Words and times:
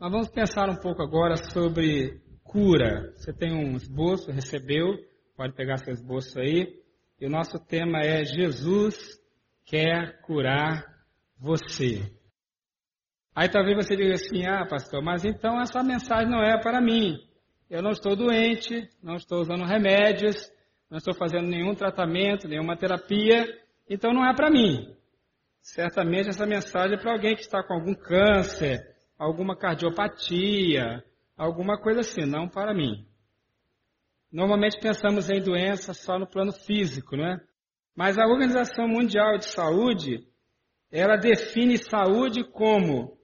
Nós 0.00 0.10
vamos 0.10 0.28
pensar 0.30 0.70
um 0.70 0.76
pouco 0.76 1.02
agora 1.02 1.36
sobre 1.36 2.22
cura. 2.42 3.12
Você 3.16 3.34
tem 3.34 3.52
um 3.52 3.76
esboço, 3.76 4.32
recebeu, 4.32 4.96
pode 5.36 5.52
pegar 5.54 5.76
seu 5.76 5.92
esboço 5.92 6.40
aí. 6.40 6.74
E 7.20 7.26
o 7.26 7.28
nosso 7.28 7.58
tema 7.58 7.98
é 8.00 8.24
Jesus 8.24 8.96
quer 9.66 10.22
curar 10.22 10.82
você. 11.38 12.10
Aí 13.34 13.50
talvez 13.50 13.76
você 13.76 13.94
diga 13.94 14.14
assim: 14.14 14.46
ah, 14.46 14.64
pastor, 14.64 15.02
mas 15.02 15.22
então 15.22 15.60
essa 15.60 15.82
mensagem 15.82 16.30
não 16.30 16.42
é 16.42 16.58
para 16.58 16.80
mim. 16.80 17.18
Eu 17.68 17.82
não 17.82 17.90
estou 17.90 18.16
doente, 18.16 18.88
não 19.02 19.16
estou 19.16 19.42
usando 19.42 19.66
remédios, 19.66 20.50
não 20.88 20.96
estou 20.96 21.12
fazendo 21.12 21.46
nenhum 21.46 21.74
tratamento, 21.74 22.48
nenhuma 22.48 22.74
terapia, 22.74 23.46
então 23.86 24.14
não 24.14 24.24
é 24.24 24.34
para 24.34 24.50
mim. 24.50 24.96
Certamente 25.60 26.30
essa 26.30 26.46
mensagem 26.46 26.96
é 26.96 26.98
para 26.98 27.12
alguém 27.12 27.34
que 27.34 27.42
está 27.42 27.62
com 27.62 27.74
algum 27.74 27.94
câncer, 27.94 28.89
alguma 29.20 29.54
cardiopatia, 29.54 31.04
alguma 31.36 31.78
coisa 31.78 32.00
assim, 32.00 32.22
não 32.24 32.48
para 32.48 32.72
mim. 32.72 33.06
Normalmente 34.32 34.80
pensamos 34.80 35.28
em 35.28 35.42
doença 35.42 35.92
só 35.92 36.18
no 36.18 36.26
plano 36.26 36.52
físico, 36.52 37.18
não 37.18 37.26
é? 37.26 37.40
Mas 37.94 38.18
a 38.18 38.26
Organização 38.26 38.88
Mundial 38.88 39.36
de 39.36 39.44
Saúde, 39.44 40.26
ela 40.90 41.16
define 41.16 41.76
saúde 41.76 42.42
como 42.44 43.18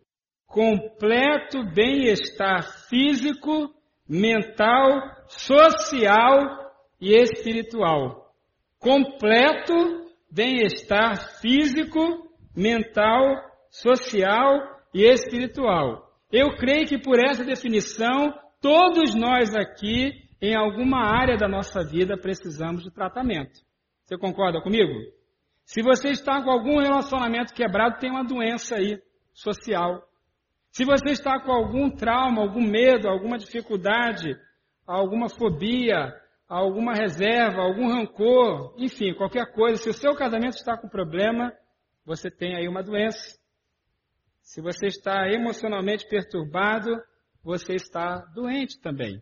completo 0.45 1.65
bem-estar 1.75 2.63
físico, 2.91 3.75
mental, 4.07 5.01
social 5.29 6.75
e 7.01 7.15
espiritual. 7.15 8.35
Completo 8.79 9.75
bem-estar 10.31 11.41
físico, 11.41 12.31
mental, 12.55 13.23
social 13.71 14.76
e 14.97 15.05
espiritual. 15.05 16.11
Eu 16.33 16.57
creio 16.57 16.87
que 16.87 16.97
por 16.97 17.23
essa 17.23 17.45
definição, 17.45 18.33
todos 18.63 19.15
nós 19.15 19.55
aqui, 19.55 20.11
em 20.41 20.57
alguma 20.57 21.03
área 21.03 21.37
da 21.37 21.47
nossa 21.47 21.85
vida, 21.85 22.17
precisamos 22.17 22.83
de 22.83 22.91
tratamento. 22.91 23.61
Você 24.05 24.17
concorda 24.17 24.63
comigo? 24.63 24.95
Se 25.67 25.83
você 25.83 26.09
está 26.09 26.43
com 26.43 26.51
algum 26.51 26.81
relacionamento 26.81 27.53
quebrado, 27.53 27.99
tem 27.99 28.11
uma 28.11 28.25
doença 28.25 28.77
aí, 28.77 28.99
social. 29.35 30.03
Se 30.71 30.83
você 30.83 31.11
está 31.11 31.39
com 31.41 31.53
algum 31.53 31.91
trauma, 31.91 32.41
algum 32.41 32.67
medo, 32.67 33.07
alguma 33.07 33.37
dificuldade, 33.37 34.35
alguma 34.87 35.29
fobia, 35.29 36.11
alguma 36.49 36.95
reserva, 36.95 37.61
algum 37.61 37.89
rancor, 37.89 38.75
enfim, 38.79 39.13
qualquer 39.13 39.53
coisa, 39.53 39.77
se 39.77 39.91
o 39.91 39.95
seu 39.95 40.15
casamento 40.15 40.55
está 40.55 40.75
com 40.75 40.89
problema, 40.89 41.53
você 42.03 42.31
tem 42.31 42.57
aí 42.57 42.67
uma 42.67 42.83
doença. 42.83 43.37
Se 44.47 44.61
você 44.61 44.87
está 44.87 45.29
emocionalmente 45.29 46.09
perturbado, 46.09 46.97
você 47.43 47.75
está 47.75 48.19
doente 48.35 48.81
também 48.81 49.21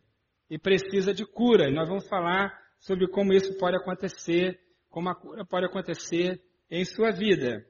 e 0.50 0.58
precisa 0.58 1.14
de 1.14 1.24
cura. 1.24 1.68
E 1.68 1.74
nós 1.74 1.88
vamos 1.88 2.06
falar 2.06 2.52
sobre 2.78 3.08
como 3.08 3.32
isso 3.32 3.56
pode 3.56 3.76
acontecer, 3.76 4.60
como 4.90 5.08
a 5.08 5.14
cura 5.14 5.44
pode 5.44 5.64
acontecer 5.64 6.40
em 6.70 6.84
sua 6.84 7.10
vida. 7.10 7.64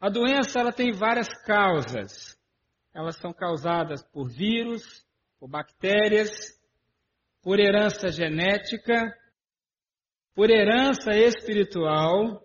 A 0.00 0.08
doença 0.08 0.60
ela 0.60 0.72
tem 0.72 0.92
várias 0.92 1.28
causas 1.42 2.36
elas 2.96 3.16
são 3.16 3.30
causadas 3.30 4.02
por 4.02 4.26
vírus, 4.26 5.04
por 5.38 5.50
bactérias, 5.50 6.30
por 7.42 7.60
herança 7.60 8.08
genética, 8.08 9.14
por 10.34 10.48
herança 10.48 11.14
espiritual 11.14 12.42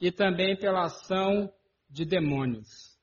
e 0.00 0.10
também 0.10 0.56
pela 0.56 0.84
ação 0.84 1.52
de 1.88 2.04
demônios. 2.04 2.96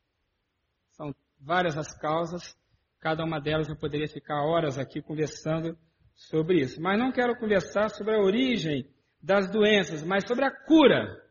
São 0.91 1.13
várias 1.39 1.77
as 1.77 1.97
causas, 1.97 2.55
cada 2.99 3.23
uma 3.23 3.39
delas 3.39 3.69
eu 3.69 3.75
poderia 3.75 4.07
ficar 4.07 4.41
horas 4.43 4.77
aqui 4.77 5.01
conversando 5.01 5.77
sobre 6.15 6.61
isso. 6.61 6.81
Mas 6.81 6.97
não 6.97 7.11
quero 7.11 7.37
conversar 7.37 7.89
sobre 7.89 8.15
a 8.15 8.19
origem 8.19 8.89
das 9.21 9.49
doenças, 9.51 10.03
mas 10.03 10.27
sobre 10.27 10.45
a 10.45 10.51
cura. 10.51 11.23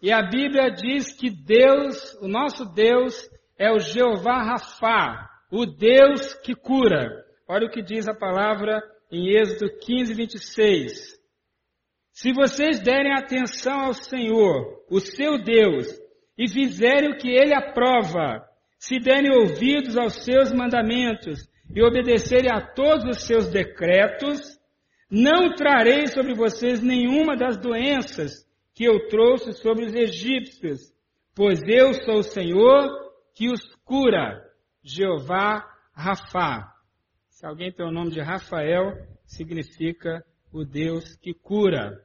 E 0.00 0.10
a 0.12 0.22
Bíblia 0.22 0.70
diz 0.70 1.12
que 1.12 1.30
Deus, 1.30 2.14
o 2.20 2.28
nosso 2.28 2.64
Deus, 2.64 3.28
é 3.56 3.70
o 3.70 3.78
Jeová 3.78 4.42
Rafá, 4.42 5.30
o 5.50 5.64
Deus 5.64 6.34
que 6.34 6.54
cura. 6.54 7.24
Olha 7.46 7.66
o 7.66 7.70
que 7.70 7.82
diz 7.82 8.08
a 8.08 8.14
palavra 8.14 8.82
em 9.10 9.28
Êxodo 9.36 9.70
15, 9.78 10.14
26. 10.14 11.22
Se 12.10 12.32
vocês 12.32 12.80
derem 12.80 13.12
atenção 13.14 13.86
ao 13.86 13.94
Senhor, 13.94 14.84
o 14.90 15.00
seu 15.00 15.42
Deus, 15.42 15.86
e 16.36 16.48
fizerem 16.48 17.10
o 17.10 17.16
que 17.16 17.28
ele 17.28 17.54
aprova, 17.54 18.44
se 18.78 18.98
derem 18.98 19.30
ouvidos 19.30 19.96
aos 19.96 20.24
seus 20.24 20.52
mandamentos 20.52 21.48
e 21.74 21.82
obedecerem 21.82 22.50
a 22.50 22.60
todos 22.60 23.04
os 23.04 23.24
seus 23.24 23.48
decretos, 23.48 24.58
não 25.10 25.54
trarei 25.54 26.06
sobre 26.06 26.34
vocês 26.34 26.82
nenhuma 26.82 27.36
das 27.36 27.56
doenças 27.58 28.48
que 28.74 28.84
eu 28.84 29.08
trouxe 29.08 29.52
sobre 29.52 29.84
os 29.84 29.94
egípcios, 29.94 30.92
pois 31.34 31.60
eu 31.66 31.94
sou 31.94 32.18
o 32.18 32.22
Senhor 32.22 32.88
que 33.34 33.50
os 33.50 33.62
cura, 33.84 34.42
Jeová 34.82 35.68
Rafá. 35.94 36.74
Se 37.28 37.46
alguém 37.46 37.70
tem 37.72 37.86
o 37.86 37.92
nome 37.92 38.10
de 38.10 38.20
Rafael, 38.20 38.94
significa 39.24 40.24
o 40.52 40.64
Deus 40.64 41.16
que 41.16 41.34
cura. 41.34 42.02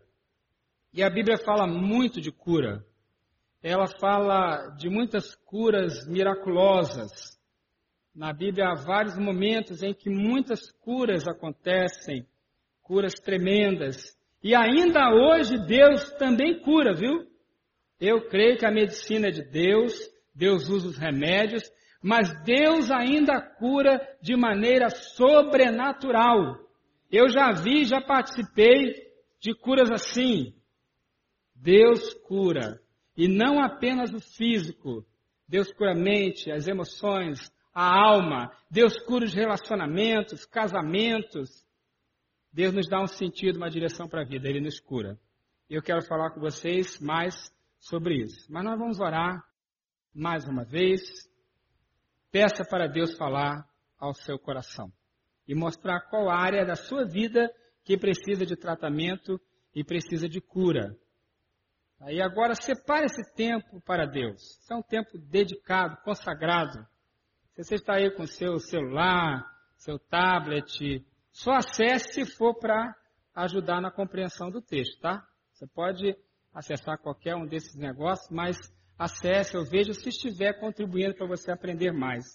E 0.93 1.03
a 1.03 1.09
Bíblia 1.09 1.37
fala 1.37 1.67
muito 1.67 2.19
de 2.21 2.31
cura. 2.31 2.85
Ela 3.69 3.85
fala 3.99 4.69
de 4.77 4.89
muitas 4.89 5.35
curas 5.35 6.07
miraculosas. 6.07 7.37
Na 8.15 8.31
Bíblia 8.31 8.69
há 8.69 8.75
vários 8.75 9.17
momentos 9.17 9.83
em 9.83 9.93
que 9.93 10.09
muitas 10.09 10.71
curas 10.79 11.27
acontecem, 11.27 12.25
curas 12.81 13.11
tremendas. 13.15 14.17
E 14.41 14.55
ainda 14.55 15.09
hoje 15.09 15.57
Deus 15.67 16.13
também 16.13 16.61
cura, 16.61 16.93
viu? 16.93 17.27
Eu 17.99 18.29
creio 18.29 18.57
que 18.57 18.65
a 18.65 18.71
medicina 18.71 19.27
é 19.27 19.31
de 19.31 19.43
Deus, 19.43 19.93
Deus 20.33 20.69
usa 20.69 20.87
os 20.87 20.97
remédios, 20.97 21.69
mas 22.01 22.41
Deus 22.45 22.89
ainda 22.89 23.41
cura 23.41 23.99
de 24.21 24.37
maneira 24.37 24.89
sobrenatural. 24.89 26.55
Eu 27.11 27.27
já 27.27 27.51
vi, 27.51 27.83
já 27.83 27.99
participei 27.99 29.11
de 29.41 29.53
curas 29.53 29.91
assim. 29.91 30.53
Deus 31.53 32.13
cura. 32.13 32.79
E 33.17 33.27
não 33.27 33.59
apenas 33.59 34.13
o 34.13 34.19
físico. 34.19 35.05
Deus 35.47 35.73
cura 35.73 35.93
a 35.93 35.95
mente, 35.95 36.51
as 36.51 36.67
emoções, 36.67 37.51
a 37.73 37.83
alma. 37.83 38.51
Deus 38.69 38.97
cura 38.99 39.25
os 39.25 39.33
relacionamentos, 39.33 40.45
casamentos. 40.45 41.65
Deus 42.53 42.73
nos 42.73 42.87
dá 42.87 43.01
um 43.01 43.07
sentido, 43.07 43.57
uma 43.57 43.69
direção 43.69 44.07
para 44.07 44.21
a 44.21 44.25
vida. 44.25 44.47
Ele 44.47 44.61
nos 44.61 44.79
cura. 44.79 45.19
Eu 45.69 45.81
quero 45.81 46.01
falar 46.03 46.29
com 46.29 46.39
vocês 46.39 46.99
mais 46.99 47.51
sobre 47.79 48.23
isso. 48.23 48.51
Mas 48.51 48.63
nós 48.63 48.77
vamos 48.77 48.99
orar 48.99 49.43
mais 50.13 50.47
uma 50.47 50.63
vez, 50.63 51.01
peça 52.31 52.63
para 52.67 52.87
Deus 52.87 53.15
falar 53.15 53.67
ao 53.99 54.13
seu 54.13 54.39
coração 54.39 54.91
e 55.47 55.53
mostrar 55.53 56.01
qual 56.09 56.29
área 56.29 56.65
da 56.65 56.75
sua 56.75 57.05
vida 57.05 57.53
que 57.83 57.97
precisa 57.97 58.45
de 58.45 58.55
tratamento 58.55 59.39
e 59.73 59.83
precisa 59.83 60.27
de 60.27 60.41
cura. 60.41 60.97
Aí 61.99 62.21
agora 62.21 62.53
separe 62.53 63.05
esse 63.05 63.33
tempo 63.33 63.81
para 63.81 64.05
Deus. 64.05 64.59
Isso 64.61 64.71
é 64.71 64.75
um 64.75 64.83
tempo 64.83 65.17
dedicado, 65.17 65.97
consagrado. 66.03 66.85
Se 67.53 67.63
você 67.63 67.75
está 67.75 67.95
aí 67.95 68.11
com 68.11 68.25
seu 68.27 68.59
celular, 68.59 69.43
seu 69.77 69.97
tablet, 69.97 71.03
só 71.31 71.53
acesse 71.53 72.13
se 72.13 72.25
for 72.37 72.53
para 72.55 72.95
ajudar 73.33 73.81
na 73.81 73.91
compreensão 73.91 74.49
do 74.49 74.61
texto, 74.61 74.99
tá? 74.99 75.25
Você 75.51 75.65
pode 75.67 76.15
acessar 76.53 76.99
qualquer 76.99 77.35
um 77.35 77.45
desses 77.45 77.75
negócios, 77.75 78.29
mas 78.29 78.57
acesse 78.97 79.57
ou 79.57 79.65
veja 79.65 79.93
se 79.93 80.09
estiver 80.09 80.59
contribuindo 80.59 81.15
para 81.15 81.27
você 81.27 81.51
aprender 81.51 81.91
mais. 81.91 82.25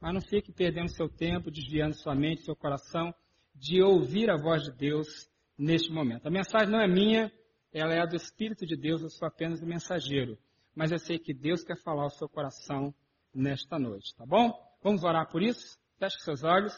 Mas 0.00 0.14
não 0.14 0.20
fique 0.20 0.52
perdendo 0.52 0.88
seu 0.88 1.08
tempo, 1.08 1.50
desviando 1.50 1.94
sua 1.94 2.14
mente, 2.14 2.42
seu 2.42 2.54
coração, 2.54 3.14
de 3.54 3.82
ouvir 3.82 4.30
a 4.30 4.36
voz 4.36 4.62
de 4.62 4.72
Deus 4.72 5.28
neste 5.56 5.92
momento. 5.92 6.26
A 6.26 6.30
mensagem 6.30 6.68
não 6.68 6.80
é 6.80 6.88
minha, 6.88 7.32
ela 7.74 7.92
é 7.92 8.00
a 8.00 8.06
do 8.06 8.16
Espírito 8.16 8.64
de 8.64 8.76
Deus, 8.76 9.02
eu 9.02 9.10
sou 9.10 9.28
apenas 9.28 9.60
o 9.60 9.66
mensageiro. 9.66 10.38
Mas 10.74 10.90
eu 10.90 10.98
sei 10.98 11.18
que 11.18 11.34
Deus 11.34 11.62
quer 11.62 11.76
falar 11.76 12.04
ao 12.04 12.10
seu 12.10 12.28
coração 12.28 12.94
nesta 13.34 13.78
noite, 13.78 14.14
tá 14.16 14.24
bom? 14.24 14.52
Vamos 14.82 15.04
orar 15.04 15.28
por 15.30 15.42
isso? 15.42 15.78
Feche 15.98 16.18
seus 16.20 16.42
olhos. 16.42 16.72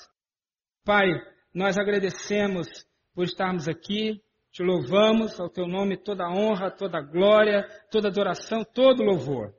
Pai, 0.84 1.06
nós 1.54 1.78
agradecemos 1.78 2.66
por 3.14 3.24
estarmos 3.24 3.68
aqui 3.68 4.20
te 4.56 4.62
louvamos 4.62 5.38
ao 5.38 5.50
teu 5.50 5.68
nome 5.68 5.98
toda 5.98 6.30
honra, 6.30 6.70
toda 6.70 6.98
glória, 6.98 7.68
toda 7.90 8.08
adoração, 8.08 8.64
todo 8.64 9.02
louvor. 9.02 9.52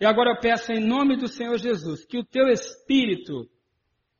E 0.00 0.06
agora 0.06 0.30
eu 0.30 0.38
peço 0.38 0.70
em 0.70 0.78
nome 0.78 1.16
do 1.16 1.26
Senhor 1.26 1.58
Jesus 1.58 2.04
que 2.04 2.16
o 2.16 2.24
teu 2.24 2.46
Espírito 2.46 3.50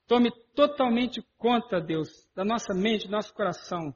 tome 0.08 0.32
totalmente 0.52 1.24
conta, 1.38 1.80
Deus, 1.80 2.08
da 2.34 2.44
nossa 2.44 2.74
mente, 2.74 3.06
do 3.06 3.12
nosso 3.12 3.32
coração. 3.32 3.94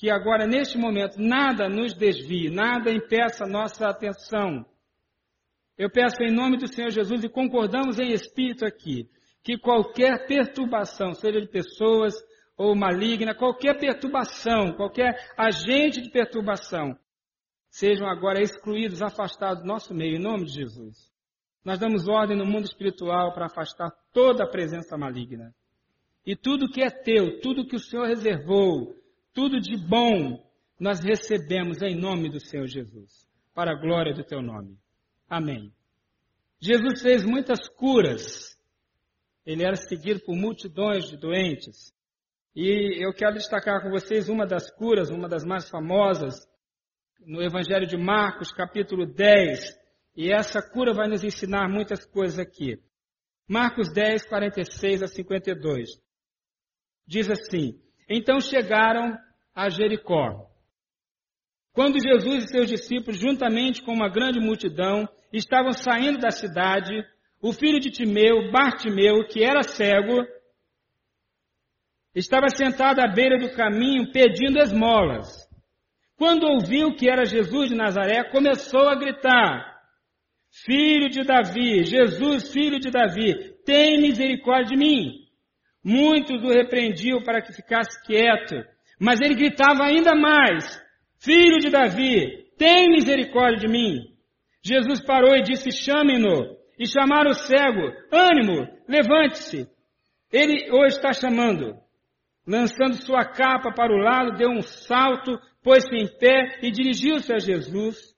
Que 0.00 0.08
agora, 0.08 0.46
neste 0.46 0.78
momento, 0.78 1.20
nada 1.20 1.68
nos 1.68 1.92
desvie, 1.92 2.48
nada 2.48 2.90
impeça 2.90 3.44
nossa 3.44 3.86
atenção. 3.86 4.64
Eu 5.76 5.90
peço 5.90 6.22
em 6.22 6.32
nome 6.32 6.56
do 6.56 6.66
Senhor 6.66 6.88
Jesus 6.88 7.22
e 7.22 7.28
concordamos 7.28 7.98
em 7.98 8.10
espírito 8.10 8.64
aqui, 8.64 9.10
que 9.44 9.58
qualquer 9.58 10.26
perturbação, 10.26 11.12
seja 11.12 11.38
de 11.38 11.48
pessoas 11.48 12.14
ou 12.56 12.74
maligna, 12.74 13.34
qualquer 13.34 13.78
perturbação, 13.78 14.72
qualquer 14.72 15.18
agente 15.36 16.00
de 16.00 16.08
perturbação, 16.08 16.98
sejam 17.68 18.08
agora 18.08 18.40
excluídos, 18.40 19.02
afastados 19.02 19.62
do 19.62 19.68
nosso 19.68 19.94
meio, 19.94 20.16
em 20.16 20.22
nome 20.22 20.46
de 20.46 20.54
Jesus. 20.54 21.12
Nós 21.62 21.78
damos 21.78 22.08
ordem 22.08 22.38
no 22.38 22.46
mundo 22.46 22.64
espiritual 22.64 23.34
para 23.34 23.46
afastar 23.46 23.90
toda 24.14 24.44
a 24.44 24.50
presença 24.50 24.96
maligna. 24.96 25.54
E 26.24 26.34
tudo 26.34 26.70
que 26.70 26.82
é 26.82 26.88
teu, 26.88 27.38
tudo 27.42 27.66
que 27.66 27.76
o 27.76 27.80
Senhor 27.80 28.06
reservou, 28.06 28.98
tudo 29.32 29.60
de 29.60 29.76
bom, 29.76 30.44
nós 30.78 31.00
recebemos 31.00 31.82
em 31.82 31.94
nome 31.94 32.30
do 32.30 32.40
Senhor 32.40 32.66
Jesus, 32.66 33.28
para 33.54 33.72
a 33.72 33.80
glória 33.80 34.14
do 34.14 34.24
teu 34.24 34.40
nome. 34.40 34.78
Amém. 35.28 35.72
Jesus 36.58 37.02
fez 37.02 37.24
muitas 37.24 37.68
curas. 37.68 38.58
Ele 39.46 39.64
era 39.64 39.76
seguido 39.76 40.20
por 40.20 40.36
multidões 40.36 41.08
de 41.08 41.16
doentes. 41.16 41.94
E 42.54 43.04
eu 43.04 43.12
quero 43.12 43.34
destacar 43.34 43.82
com 43.82 43.90
vocês 43.90 44.28
uma 44.28 44.46
das 44.46 44.70
curas, 44.70 45.10
uma 45.10 45.28
das 45.28 45.44
mais 45.44 45.68
famosas, 45.68 46.34
no 47.20 47.42
Evangelho 47.42 47.86
de 47.86 47.96
Marcos, 47.96 48.52
capítulo 48.52 49.06
10, 49.06 49.78
e 50.16 50.32
essa 50.32 50.60
cura 50.62 50.92
vai 50.92 51.08
nos 51.08 51.22
ensinar 51.22 51.68
muitas 51.68 52.04
coisas 52.04 52.38
aqui. 52.38 52.82
Marcos 53.48 53.92
10, 53.92 54.26
46 54.26 55.02
a 55.02 55.06
52. 55.06 55.90
Diz 57.06 57.30
assim: 57.30 57.80
Então 58.10 58.40
chegaram 58.40 59.16
a 59.54 59.68
Jericó. 59.68 60.50
Quando 61.72 62.02
Jesus 62.02 62.44
e 62.44 62.48
seus 62.48 62.68
discípulos, 62.68 63.20
juntamente 63.20 63.82
com 63.82 63.92
uma 63.92 64.08
grande 64.08 64.40
multidão, 64.40 65.08
estavam 65.32 65.70
saindo 65.72 66.18
da 66.18 66.32
cidade, 66.32 66.92
o 67.40 67.52
filho 67.52 67.78
de 67.78 67.88
Timeu, 67.88 68.50
Bartimeu, 68.50 69.24
que 69.28 69.44
era 69.44 69.62
cego, 69.62 70.26
estava 72.12 72.48
sentado 72.48 72.98
à 72.98 73.06
beira 73.06 73.38
do 73.38 73.54
caminho 73.54 74.10
pedindo 74.10 74.58
esmolas. 74.58 75.48
Quando 76.16 76.48
ouviu 76.48 76.96
que 76.96 77.08
era 77.08 77.24
Jesus 77.24 77.70
de 77.70 77.76
Nazaré, 77.76 78.24
começou 78.24 78.88
a 78.88 78.96
gritar: 78.96 79.80
Filho 80.50 81.08
de 81.08 81.22
Davi, 81.22 81.84
Jesus, 81.84 82.52
filho 82.52 82.80
de 82.80 82.90
Davi, 82.90 83.54
tem 83.64 84.00
misericórdia 84.00 84.76
de 84.76 84.76
mim. 84.76 85.19
Muitos 85.82 86.42
o 86.44 86.48
repreendiam 86.48 87.22
para 87.22 87.40
que 87.40 87.52
ficasse 87.52 88.02
quieto, 88.04 88.56
mas 88.98 89.20
ele 89.20 89.34
gritava 89.34 89.84
ainda 89.84 90.14
mais: 90.14 90.80
Filho 91.18 91.58
de 91.58 91.70
Davi, 91.70 92.50
tem 92.58 92.90
misericórdia 92.90 93.66
de 93.66 93.68
mim. 93.68 94.10
Jesus 94.62 95.02
parou 95.04 95.34
e 95.34 95.42
disse: 95.42 95.70
Chame-no. 95.70 96.58
E 96.78 96.86
chamaram 96.86 97.30
o 97.30 97.34
cego: 97.34 97.92
Ânimo, 98.12 98.66
levante-se. 98.88 99.68
Ele 100.32 100.70
o 100.70 100.86
está 100.86 101.12
chamando. 101.12 101.78
Lançando 102.46 102.94
sua 103.04 103.24
capa 103.24 103.72
para 103.72 103.92
o 103.92 103.98
lado, 103.98 104.36
deu 104.36 104.50
um 104.50 104.62
salto, 104.62 105.38
pôs-se 105.62 105.94
em 105.94 106.06
pé 106.18 106.58
e 106.62 106.70
dirigiu-se 106.70 107.32
a 107.32 107.38
Jesus. 107.38 108.14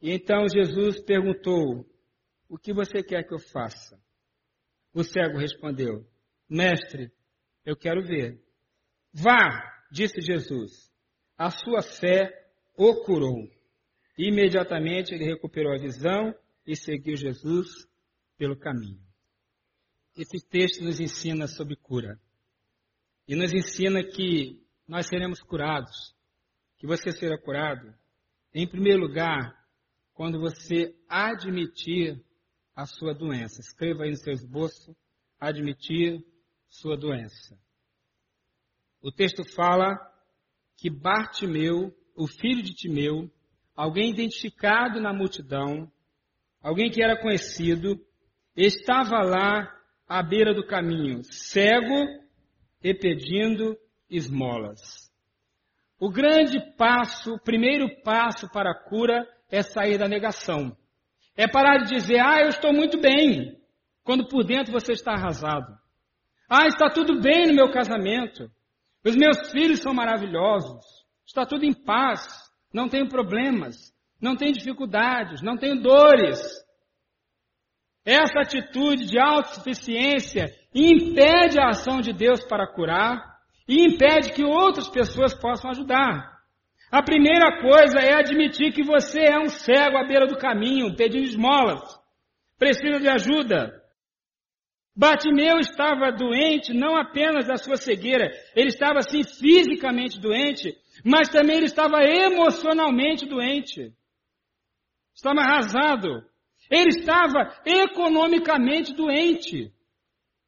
E 0.00 0.12
então 0.12 0.46
Jesus 0.48 1.00
perguntou: 1.02 1.84
O 2.48 2.56
que 2.58 2.72
você 2.72 3.02
quer 3.02 3.24
que 3.24 3.34
eu 3.34 3.38
faça? 3.38 3.96
O 4.94 5.02
cego 5.02 5.38
respondeu: 5.38 6.04
Mestre, 6.50 7.12
eu 7.64 7.76
quero 7.76 8.02
ver. 8.02 8.42
Vá, 9.12 9.86
disse 9.92 10.20
Jesus. 10.20 10.90
A 11.38 11.48
sua 11.50 11.80
fé 11.80 12.50
o 12.76 13.04
curou. 13.04 13.48
Imediatamente 14.18 15.14
ele 15.14 15.24
recuperou 15.24 15.72
a 15.72 15.78
visão 15.78 16.34
e 16.66 16.74
seguiu 16.74 17.16
Jesus 17.16 17.88
pelo 18.36 18.56
caminho. 18.58 19.00
Esse 20.16 20.44
texto 20.48 20.82
nos 20.82 20.98
ensina 20.98 21.46
sobre 21.46 21.76
cura. 21.76 22.20
E 23.28 23.36
nos 23.36 23.52
ensina 23.52 24.02
que 24.02 24.60
nós 24.88 25.06
seremos 25.06 25.40
curados, 25.40 26.14
que 26.78 26.86
você 26.86 27.12
será 27.12 27.38
curado, 27.38 27.94
em 28.52 28.66
primeiro 28.66 29.00
lugar, 29.00 29.56
quando 30.12 30.40
você 30.40 30.94
admitir 31.08 32.20
a 32.74 32.84
sua 32.84 33.14
doença. 33.14 33.60
Escreva 33.60 34.02
aí 34.02 34.10
no 34.10 34.16
seu 34.16 34.32
esboço, 34.32 34.96
admitir 35.38 36.24
sua 36.70 36.96
doença. 36.96 37.58
O 39.02 39.10
texto 39.10 39.44
fala 39.44 39.98
que 40.76 40.88
Bartimeu, 40.88 41.94
o 42.16 42.26
filho 42.26 42.62
de 42.62 42.72
Timeu, 42.72 43.30
alguém 43.76 44.10
identificado 44.10 45.00
na 45.00 45.12
multidão, 45.12 45.90
alguém 46.62 46.90
que 46.90 47.02
era 47.02 47.20
conhecido, 47.20 48.00
estava 48.56 49.22
lá 49.22 49.76
à 50.08 50.22
beira 50.22 50.54
do 50.54 50.66
caminho, 50.66 51.22
cego 51.24 52.06
e 52.82 52.94
pedindo 52.94 53.76
esmolas. 54.08 55.10
O 55.98 56.10
grande 56.10 56.58
passo, 56.76 57.34
o 57.34 57.40
primeiro 57.40 58.02
passo 58.02 58.48
para 58.50 58.70
a 58.70 58.88
cura 58.88 59.26
é 59.50 59.62
sair 59.62 59.98
da 59.98 60.08
negação. 60.08 60.76
É 61.36 61.46
parar 61.46 61.78
de 61.78 61.94
dizer, 61.94 62.20
ah, 62.20 62.40
eu 62.40 62.48
estou 62.48 62.72
muito 62.72 62.98
bem, 63.00 63.60
quando 64.02 64.26
por 64.28 64.44
dentro 64.44 64.72
você 64.72 64.92
está 64.92 65.12
arrasado. 65.12 65.78
Ah, 66.52 66.66
está 66.66 66.90
tudo 66.90 67.20
bem 67.20 67.46
no 67.46 67.54
meu 67.54 67.70
casamento. 67.70 68.50
Os 69.04 69.14
meus 69.14 69.52
filhos 69.52 69.78
são 69.78 69.94
maravilhosos. 69.94 70.84
Está 71.24 71.46
tudo 71.46 71.64
em 71.64 71.72
paz. 71.72 72.26
Não 72.74 72.88
tenho 72.88 73.08
problemas. 73.08 73.94
Não 74.20 74.34
tenho 74.34 74.52
dificuldades. 74.52 75.42
Não 75.42 75.56
tenho 75.56 75.80
dores. 75.80 76.40
Essa 78.04 78.40
atitude 78.40 79.06
de 79.06 79.16
autossuficiência 79.16 80.48
impede 80.74 81.60
a 81.60 81.68
ação 81.68 82.00
de 82.00 82.12
Deus 82.12 82.44
para 82.44 82.66
curar 82.66 83.38
e 83.68 83.86
impede 83.86 84.32
que 84.32 84.42
outras 84.42 84.88
pessoas 84.88 85.32
possam 85.32 85.70
ajudar. 85.70 86.40
A 86.90 87.00
primeira 87.00 87.60
coisa 87.60 88.00
é 88.00 88.14
admitir 88.14 88.72
que 88.72 88.82
você 88.82 89.20
é 89.20 89.38
um 89.38 89.48
cego 89.48 89.96
à 89.96 90.04
beira 90.04 90.26
do 90.26 90.36
caminho, 90.36 90.96
pedindo 90.96 91.22
esmolas. 91.22 91.80
Precisa 92.58 92.98
de 92.98 93.08
ajuda. 93.08 93.79
Batimeu 94.94 95.58
estava 95.58 96.10
doente 96.10 96.72
não 96.72 96.96
apenas 96.96 97.46
da 97.46 97.56
sua 97.56 97.76
cegueira, 97.76 98.30
ele 98.54 98.68
estava 98.68 99.00
sim 99.02 99.22
fisicamente 99.22 100.20
doente, 100.20 100.76
mas 101.04 101.28
também 101.28 101.56
ele 101.56 101.66
estava 101.66 102.02
emocionalmente 102.02 103.26
doente. 103.26 103.92
Estava 105.14 105.40
arrasado. 105.40 106.24
Ele 106.70 106.88
estava 106.88 107.60
economicamente 107.64 108.94
doente. 108.94 109.72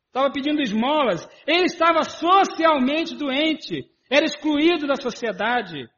Estava 0.06 0.30
pedindo 0.30 0.60
esmolas. 0.60 1.26
Ele 1.46 1.64
estava 1.64 2.04
socialmente 2.04 3.14
doente. 3.16 3.84
Era 4.10 4.24
excluído 4.24 4.86
da 4.86 4.96
sociedade. 4.96 5.88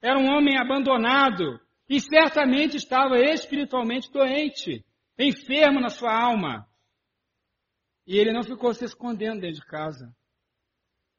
Era 0.00 0.18
um 0.18 0.28
homem 0.32 0.58
abandonado 0.58 1.60
e 1.88 2.00
certamente 2.00 2.76
estava 2.76 3.18
espiritualmente 3.18 4.10
doente, 4.10 4.84
enfermo 5.18 5.78
na 5.78 5.90
sua 5.90 6.12
alma. 6.12 6.66
E 8.06 8.18
ele 8.18 8.32
não 8.32 8.42
ficou 8.42 8.74
se 8.74 8.84
escondendo 8.84 9.40
dentro 9.40 9.60
de 9.60 9.66
casa. 9.66 10.14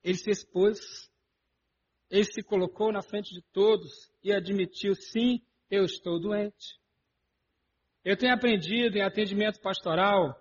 Ele 0.04 0.18
se 0.18 0.30
expôs, 0.30 0.80
ele 2.10 2.26
se 2.26 2.44
colocou 2.44 2.92
na 2.92 3.02
frente 3.02 3.34
de 3.34 3.42
todos 3.54 4.12
e 4.22 4.34
admitiu: 4.34 4.94
sim, 4.96 5.42
eu 5.70 5.86
estou 5.86 6.20
doente. 6.20 6.80
Eu 8.04 8.18
tenho 8.18 8.34
aprendido 8.34 8.98
em 8.98 9.02
atendimento 9.02 9.62
pastoral 9.62 10.38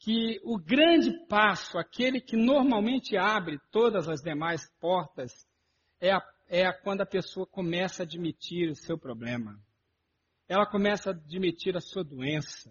que 0.00 0.40
o 0.42 0.58
grande 0.58 1.12
passo, 1.28 1.78
aquele 1.78 2.20
que 2.20 2.36
normalmente 2.36 3.16
abre 3.16 3.60
todas 3.70 4.08
as 4.08 4.20
demais 4.20 4.68
portas, 4.80 5.32
é 6.00 6.10
a 6.10 6.20
é 6.52 6.70
quando 6.70 7.00
a 7.00 7.06
pessoa 7.06 7.46
começa 7.46 8.02
a 8.02 8.04
admitir 8.04 8.68
o 8.68 8.76
seu 8.76 8.98
problema. 8.98 9.58
Ela 10.46 10.66
começa 10.66 11.08
a 11.08 11.12
admitir 11.14 11.74
a 11.74 11.80
sua 11.80 12.04
doença, 12.04 12.70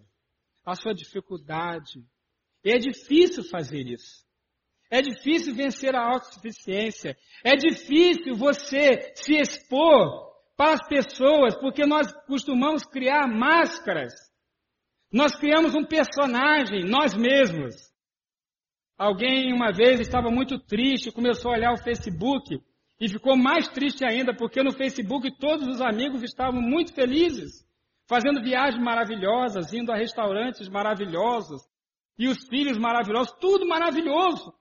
a 0.64 0.76
sua 0.76 0.94
dificuldade. 0.94 2.06
E 2.64 2.70
é 2.70 2.78
difícil 2.78 3.44
fazer 3.44 3.86
isso. 3.86 4.22
É 4.90 5.00
difícil 5.00 5.54
vencer 5.54 5.94
a 5.96 6.04
autossuficiência. 6.04 7.16
É 7.42 7.56
difícil 7.56 8.34
você 8.36 9.12
se 9.14 9.34
expor 9.34 10.32
para 10.56 10.74
as 10.74 10.86
pessoas, 10.86 11.56
porque 11.58 11.86
nós 11.86 12.12
costumamos 12.26 12.84
criar 12.84 13.26
máscaras. 13.26 14.12
Nós 15.10 15.34
criamos 15.34 15.74
um 15.74 15.84
personagem, 15.84 16.84
nós 16.84 17.14
mesmos. 17.14 17.74
Alguém 18.98 19.52
uma 19.52 19.72
vez 19.72 19.98
estava 19.98 20.30
muito 20.30 20.58
triste, 20.58 21.10
começou 21.10 21.50
a 21.50 21.54
olhar 21.54 21.72
o 21.72 21.82
Facebook 21.82 22.60
e 23.00 23.08
ficou 23.08 23.36
mais 23.36 23.68
triste 23.68 24.04
ainda 24.04 24.32
porque 24.32 24.62
no 24.62 24.72
Facebook 24.72 25.36
todos 25.38 25.66
os 25.66 25.80
amigos 25.80 26.22
estavam 26.22 26.60
muito 26.60 26.94
felizes, 26.94 27.66
fazendo 28.06 28.42
viagens 28.42 28.80
maravilhosas, 28.80 29.72
indo 29.72 29.90
a 29.90 29.96
restaurantes 29.96 30.68
maravilhosos, 30.68 31.62
e 32.18 32.28
os 32.28 32.46
filhos 32.48 32.78
maravilhosos, 32.78 33.34
tudo 33.40 33.66
maravilhoso. 33.66 34.52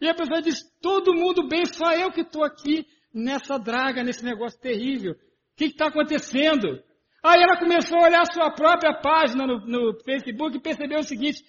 E 0.00 0.08
a 0.08 0.14
pessoa 0.14 0.42
diz: 0.42 0.62
todo 0.80 1.14
mundo 1.14 1.48
bem, 1.48 1.64
só 1.64 1.92
eu 1.92 2.10
que 2.12 2.20
estou 2.20 2.44
aqui 2.44 2.86
nessa 3.12 3.58
draga, 3.58 4.02
nesse 4.02 4.24
negócio 4.24 4.60
terrível. 4.60 5.12
O 5.12 5.56
que 5.56 5.66
está 5.66 5.86
acontecendo? 5.86 6.82
Aí 7.22 7.42
ela 7.42 7.58
começou 7.58 7.98
a 7.98 8.04
olhar 8.04 8.20
a 8.20 8.32
sua 8.32 8.50
própria 8.50 9.00
página 9.00 9.46
no, 9.46 9.58
no 9.66 9.98
Facebook 10.04 10.56
e 10.56 10.60
percebeu 10.60 10.98
o 10.98 11.04
seguinte: 11.04 11.42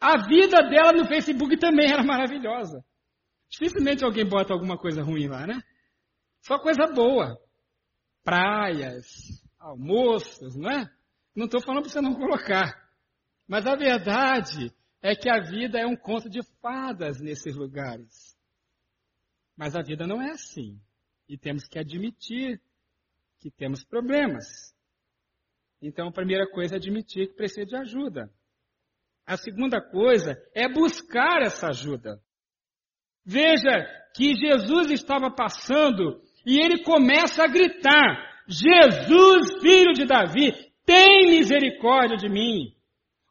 a 0.00 0.26
vida 0.26 0.62
dela 0.68 0.92
no 0.92 1.06
Facebook 1.06 1.56
também 1.58 1.90
era 1.90 2.02
maravilhosa. 2.02 2.84
Dificilmente 3.48 4.04
alguém 4.04 4.28
bota 4.28 4.52
alguma 4.52 4.76
coisa 4.76 5.02
ruim 5.02 5.28
lá, 5.28 5.46
né? 5.46 5.62
Só 6.42 6.58
coisa 6.58 6.86
boa. 6.92 7.38
Praias, 8.24 9.06
almoços, 9.58 10.56
não 10.56 10.70
é? 10.70 10.90
Não 11.34 11.46
estou 11.46 11.62
falando 11.62 11.82
para 11.82 11.90
você 11.90 12.00
não 12.00 12.14
colocar. 12.14 12.74
Mas 13.46 13.66
a 13.66 13.76
verdade 13.76 14.72
é 15.04 15.14
que 15.14 15.28
a 15.28 15.38
vida 15.38 15.78
é 15.78 15.86
um 15.86 15.94
conto 15.94 16.30
de 16.30 16.40
fadas 16.62 17.20
nesses 17.20 17.54
lugares. 17.54 18.34
Mas 19.54 19.76
a 19.76 19.82
vida 19.82 20.06
não 20.06 20.22
é 20.22 20.30
assim. 20.30 20.80
E 21.28 21.36
temos 21.36 21.68
que 21.68 21.78
admitir 21.78 22.58
que 23.38 23.50
temos 23.50 23.84
problemas. 23.84 24.46
Então, 25.82 26.08
a 26.08 26.12
primeira 26.12 26.50
coisa 26.50 26.76
é 26.76 26.78
admitir 26.78 27.28
que 27.28 27.34
precisa 27.34 27.66
de 27.66 27.76
ajuda. 27.76 28.32
A 29.26 29.36
segunda 29.36 29.78
coisa 29.78 30.42
é 30.54 30.66
buscar 30.72 31.42
essa 31.42 31.68
ajuda. 31.68 32.18
Veja 33.26 33.86
que 34.16 34.34
Jesus 34.34 34.90
estava 34.90 35.30
passando 35.30 36.22
e 36.46 36.58
ele 36.58 36.82
começa 36.82 37.44
a 37.44 37.48
gritar: 37.48 38.42
Jesus, 38.48 39.60
filho 39.60 39.92
de 39.92 40.06
Davi, 40.06 40.50
tem 40.86 41.26
misericórdia 41.26 42.16
de 42.16 42.30
mim. 42.30 42.74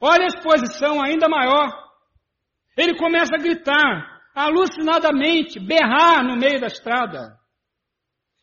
Olha 0.05 0.25
a 0.25 0.27
exposição 0.27 1.01
ainda 1.01 1.29
maior. 1.29 1.71
Ele 2.77 2.97
começa 2.97 3.35
a 3.35 3.41
gritar, 3.41 4.21
alucinadamente, 4.35 5.61
berrar 5.61 6.21
no 6.21 6.35
meio 6.35 6.59
da 6.59 6.67
estrada. 6.67 7.39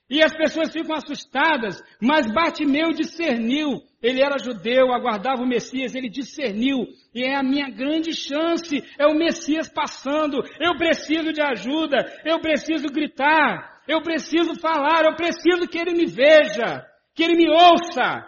E 0.08 0.22
as 0.22 0.34
pessoas 0.34 0.72
ficam 0.72 0.96
assustadas, 0.96 1.82
mas 2.00 2.32
Bartimeu 2.32 2.92
discerniu. 2.92 3.78
Ele 4.02 4.22
era 4.22 4.38
judeu, 4.38 4.90
aguardava 4.90 5.42
o 5.42 5.46
Messias, 5.46 5.94
ele 5.94 6.08
discerniu. 6.08 6.86
E 7.14 7.24
é 7.24 7.36
a 7.36 7.42
minha 7.42 7.68
grande 7.68 8.16
chance, 8.16 8.82
é 8.98 9.06
o 9.06 9.14
Messias 9.14 9.68
passando. 9.68 10.42
Eu 10.58 10.78
preciso 10.78 11.30
de 11.30 11.42
ajuda, 11.42 11.98
eu 12.24 12.40
preciso 12.40 12.86
gritar, 12.86 13.82
eu 13.86 14.00
preciso 14.00 14.58
falar, 14.58 15.04
eu 15.04 15.14
preciso 15.14 15.68
que 15.68 15.78
ele 15.78 15.92
me 15.92 16.06
veja, 16.06 16.86
que 17.14 17.22
ele 17.22 17.36
me 17.36 17.50
ouça. 17.50 18.26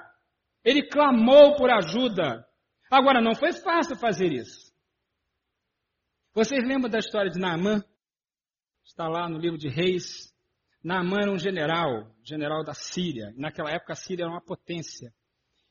Ele 0.63 0.83
clamou 0.83 1.57
por 1.57 1.71
ajuda. 1.71 2.45
Agora, 2.93 3.23
não 3.23 3.35
foi 3.35 3.55
fácil 3.55 3.97
fazer 3.97 4.31
isso. 4.31 4.71
Vocês 6.35 6.63
lembram 6.63 6.91
da 6.91 6.99
história 6.99 7.31
de 7.31 7.41
Naamã? 7.41 7.83
Está 8.85 9.09
lá 9.09 9.31
no 9.31 9.39
livro 9.39 9.57
de 9.57 9.67
Reis. 9.67 10.31
Naamã 10.85 11.23
era 11.23 11.33
um 11.33 11.39
general, 11.39 12.15
general 12.23 12.63
da 12.63 12.75
Síria. 12.75 13.33
Naquela 13.35 13.71
época 13.71 13.95
a 13.95 13.97
Síria 13.97 14.25
era 14.25 14.31
uma 14.31 14.45
potência. 14.45 15.11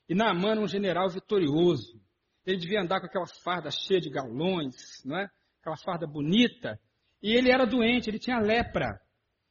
E 0.08 0.16
Naamã 0.16 0.50
era 0.50 0.60
um 0.60 0.66
general 0.66 1.08
vitorioso. 1.10 2.02
Ele 2.44 2.58
devia 2.58 2.80
andar 2.80 2.98
com 2.98 3.06
aquela 3.06 3.28
farda 3.44 3.70
cheia 3.70 4.00
de 4.00 4.10
galões, 4.10 5.00
não 5.04 5.16
é? 5.16 5.30
Aquela 5.60 5.76
farda 5.76 6.08
bonita. 6.08 6.76
E 7.22 7.36
ele 7.36 7.52
era 7.52 7.64
doente, 7.64 8.10
ele 8.10 8.18
tinha 8.18 8.40
lepra. 8.40 9.00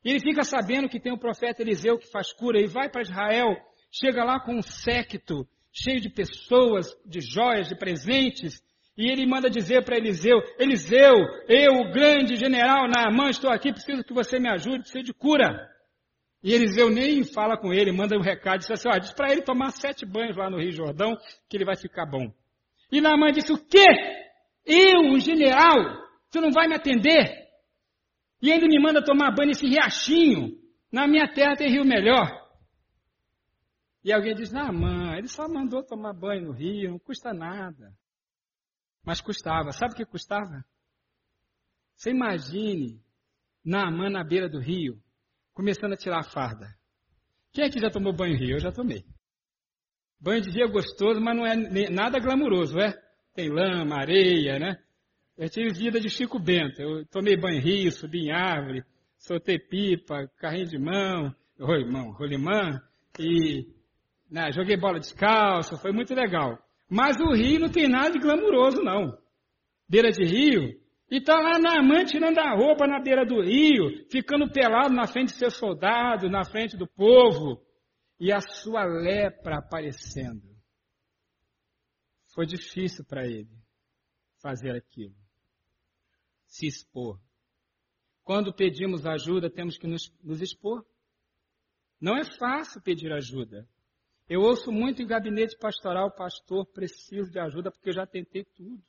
E 0.04 0.10
ele 0.10 0.20
fica 0.20 0.44
sabendo 0.44 0.90
que 0.90 1.00
tem 1.00 1.13
o 1.13 1.18
profeta 1.18 1.62
Eliseu 1.62 1.98
que 1.98 2.12
faz 2.12 2.34
cura 2.34 2.60
e 2.60 2.68
vai 2.68 2.90
para 2.90 3.04
Israel, 3.04 3.56
chega 3.90 4.25
lá 4.25 4.42
com 4.42 4.58
um 4.58 4.62
séquito 4.62 5.48
cheio 5.72 6.01
de 6.01 6.10
pessoas, 6.10 6.88
de 7.06 7.22
joias, 7.22 7.68
de 7.68 7.75
presentes, 7.75 8.62
e 8.98 9.10
ele 9.10 9.25
manda 9.25 9.50
dizer 9.50 9.84
para 9.84 9.98
Eliseu: 9.98 10.38
Eliseu, 10.60 11.13
eu, 11.48 11.74
o 11.74 11.92
grande 11.92 12.36
general 12.36 12.88
Naamã, 12.88 13.30
estou 13.30 13.50
aqui, 13.50 13.72
preciso 13.72 14.04
que 14.04 14.13
você 14.13 14.40
me 14.40 14.50
ajude, 14.50 14.82
preciso 14.82 15.06
de 15.06 15.13
cura. 15.13 15.70
E 16.44 16.54
Eliseu 16.54 16.90
nem 16.90 17.24
fala 17.24 17.56
com 17.56 17.72
ele, 17.72 17.92
manda 17.92 18.18
um 18.18 18.22
recado, 18.22 18.60
diz 18.60 18.72
assim: 18.72 18.90
ó, 18.90 18.98
diz 18.98 19.13
para 19.13 19.32
ele 19.32 19.42
tomar 19.42 19.72
sete 19.72 20.06
banhos 20.06 20.36
lá 20.36 20.50
no 20.50 20.60
Rio 20.60 20.72
Jordão, 20.72 21.16
que 21.50 21.58
ele 21.58 21.66
vai 21.66 21.75
ficar 21.75 22.06
bom. 22.06 22.32
E 22.92 23.00
Naamã 23.00 23.32
disse: 23.32 23.54
o 23.54 23.58
quê? 23.58 23.86
Eu, 24.66 25.00
um 25.01 25.20
general, 25.20 25.78
você 26.30 26.42
não 26.42 26.51
vai 26.51 26.68
me 26.68 26.75
atender? 26.75 27.42
E 28.42 28.51
ainda 28.51 28.68
me 28.68 28.80
manda 28.80 29.04
tomar 29.04 29.32
banho 29.32 29.50
nesse 29.50 29.68
riachinho. 29.68 30.60
Na 30.92 31.08
minha 31.08 31.28
terra 31.28 31.56
tem 31.56 31.70
rio 31.70 31.86
melhor. 31.86 32.40
E 34.03 34.12
alguém 34.12 34.34
diz: 34.34 34.51
Naamã, 34.51 35.15
ele 35.15 35.27
só 35.27 35.48
mandou 35.48 35.84
tomar 35.84 36.13
banho 36.13 36.46
no 36.46 36.51
rio, 36.51 36.91
não 36.91 37.00
custa 37.00 37.34
nada. 37.34 37.93
Mas 39.03 39.22
custava. 39.22 39.72
Sabe 39.72 39.93
o 39.93 39.96
que 39.96 40.05
custava? 40.05 40.65
Você 41.96 42.12
imagine 42.12 43.00
Naamã 43.63 44.10
na 44.10 44.24
beira 44.24 44.50
do 44.50 44.60
rio, 44.60 45.01
começando 45.53 45.93
a 45.93 45.98
tirar 45.98 46.20
a 46.20 46.24
farda. 46.24 46.75
Quem 47.51 47.65
aqui 47.65 47.79
já 47.79 47.89
tomou 47.89 48.13
banho 48.13 48.38
rio? 48.38 48.55
Eu 48.55 48.60
já 48.60 48.72
tomei. 48.72 49.05
Banho 50.20 50.41
de 50.41 50.51
rio 50.51 50.65
é 50.65 50.72
gostoso, 50.72 51.20
mas 51.20 51.36
não 51.36 51.46
é 51.46 51.89
nada 51.89 52.20
glamuroso, 52.20 52.79
é? 52.79 52.93
Tem 53.34 53.50
lama, 53.50 53.98
areia, 53.98 54.58
né? 54.60 54.81
Eu 55.38 55.50
tive 55.50 55.74
vida 55.74 56.00
de 56.00 56.10
Chico 56.10 56.39
Bento. 56.39 56.81
Eu 56.81 57.05
tomei 57.08 57.36
banho 57.36 57.62
rio, 57.62 57.91
subi 57.91 58.27
em 58.27 58.31
árvore, 58.31 58.84
soltei 59.17 59.58
pipa, 59.58 60.27
carrinho 60.38 60.67
de 60.67 60.77
mão, 60.77 61.36
rolimão, 61.60 62.12
rolimã, 62.12 62.81
e 63.20 63.67
né, 64.32 64.50
joguei 64.54 64.78
bola 64.78 64.98
descalço, 64.98 65.78
foi 65.78 65.92
muito 65.92 66.16
legal. 66.16 66.58
Mas 66.90 67.18
o 67.20 67.34
rio 67.34 67.60
não 67.60 67.70
tem 67.70 67.88
nada 67.88 68.12
de 68.12 68.20
glamuroso, 68.20 68.82
não. 68.82 69.18
Beira 69.88 70.10
de 70.10 70.24
rio. 70.24 70.80
E 71.10 71.20
tá 71.20 71.38
lá 71.38 71.60
na 71.60 71.84
mãe 71.84 72.06
tirando 72.06 72.40
a 72.40 72.56
roupa 72.56 72.88
na 72.88 73.02
beira 73.02 73.26
do 73.26 73.42
rio, 73.42 74.08
ficando 74.10 74.50
pelado 74.50 74.94
na 74.94 75.06
frente 75.06 75.34
de 75.34 75.40
seus 75.40 75.56
soldados, 75.56 76.32
na 76.32 76.46
frente 76.46 76.78
do 76.78 76.88
povo. 76.88 77.62
E 78.18 78.32
a 78.32 78.40
sua 78.40 78.86
lepra 78.86 79.58
aparecendo. 79.58 80.50
Foi 82.34 82.46
difícil 82.46 83.04
para 83.04 83.28
ele 83.28 83.52
fazer 84.42 84.72
aquilo. 84.72 85.16
Se 86.48 86.66
expor. 86.66 87.20
Quando 88.24 88.54
pedimos 88.54 89.06
ajuda, 89.06 89.50
temos 89.50 89.78
que 89.78 89.88
nos, 89.88 90.10
nos 90.24 90.42
expor. 90.42 90.86
Não 92.00 92.16
é 92.16 92.24
fácil 92.38 92.82
pedir 92.82 93.12
ajuda. 93.12 93.68
Eu 94.34 94.44
ouço 94.44 94.72
muito 94.72 95.02
em 95.02 95.06
gabinete 95.06 95.58
pastoral, 95.58 96.10
pastor, 96.10 96.66
preciso 96.68 97.30
de 97.30 97.38
ajuda 97.38 97.70
porque 97.70 97.90
eu 97.90 97.94
já 97.94 98.08
tentei 98.08 98.46
tudo. 98.56 98.82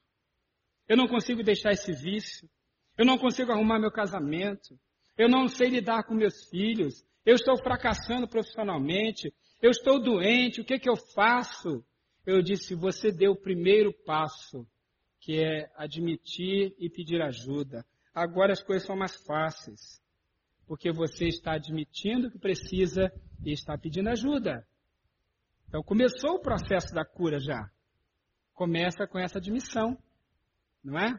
Eu 0.88 0.96
não 0.96 1.08
consigo 1.08 1.42
deixar 1.42 1.72
esse 1.72 1.92
vício. 1.92 2.48
Eu 2.96 3.04
não 3.04 3.18
consigo 3.18 3.50
arrumar 3.50 3.80
meu 3.80 3.90
casamento. 3.90 4.78
Eu 5.18 5.28
não 5.28 5.48
sei 5.48 5.68
lidar 5.68 6.04
com 6.04 6.14
meus 6.14 6.48
filhos. 6.48 7.04
Eu 7.26 7.34
estou 7.34 7.60
fracassando 7.60 8.28
profissionalmente. 8.28 9.34
Eu 9.60 9.72
estou 9.72 10.00
doente. 10.00 10.60
O 10.60 10.64
que, 10.64 10.78
que 10.78 10.88
eu 10.88 10.94
faço? 10.94 11.84
Eu 12.24 12.40
disse: 12.40 12.76
você 12.76 13.10
deu 13.10 13.32
o 13.32 13.42
primeiro 13.42 13.92
passo, 14.06 14.64
que 15.18 15.42
é 15.42 15.68
admitir 15.74 16.72
e 16.78 16.88
pedir 16.88 17.20
ajuda. 17.20 17.84
Agora 18.14 18.52
as 18.52 18.62
coisas 18.62 18.86
são 18.86 18.94
mais 18.94 19.16
fáceis, 19.16 20.00
porque 20.68 20.92
você 20.92 21.26
está 21.26 21.54
admitindo 21.54 22.30
que 22.30 22.38
precisa 22.38 23.12
e 23.44 23.50
está 23.50 23.76
pedindo 23.76 24.08
ajuda. 24.08 24.64
Então 25.72 25.82
começou 25.82 26.34
o 26.34 26.38
processo 26.38 26.92
da 26.92 27.02
cura 27.02 27.40
já. 27.40 27.66
Começa 28.52 29.06
com 29.06 29.18
essa 29.18 29.38
admissão, 29.38 29.96
não 30.84 30.98
é? 30.98 31.18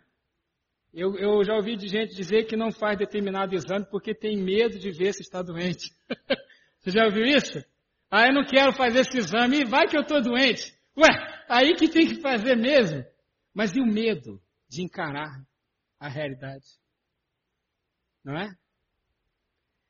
Eu, 0.94 1.18
eu 1.18 1.44
já 1.44 1.56
ouvi 1.56 1.76
de 1.76 1.88
gente 1.88 2.14
dizer 2.14 2.46
que 2.46 2.56
não 2.56 2.72
faz 2.72 2.96
determinado 2.96 3.56
exame 3.56 3.84
porque 3.90 4.14
tem 4.14 4.38
medo 4.38 4.78
de 4.78 4.92
ver 4.92 5.12
se 5.12 5.24
está 5.24 5.42
doente. 5.42 5.90
Você 6.78 6.92
já 6.92 7.04
ouviu 7.04 7.24
isso? 7.24 7.66
Ah, 8.12 8.28
eu 8.28 8.34
não 8.36 8.46
quero 8.46 8.72
fazer 8.74 9.00
esse 9.00 9.18
exame, 9.18 9.66
vai 9.66 9.88
que 9.88 9.98
eu 9.98 10.04
estou 10.04 10.22
doente. 10.22 10.78
Ué, 10.96 11.08
aí 11.50 11.74
que 11.74 11.90
tem 11.90 12.06
que 12.06 12.22
fazer 12.22 12.56
mesmo. 12.56 13.04
Mas 13.56 13.76
e 13.76 13.82
o 13.82 13.88
medo 13.88 14.40
de 14.70 14.84
encarar 14.84 15.44
a 16.00 16.08
realidade? 16.08 16.78
Não 18.24 18.38
é? 18.38 18.56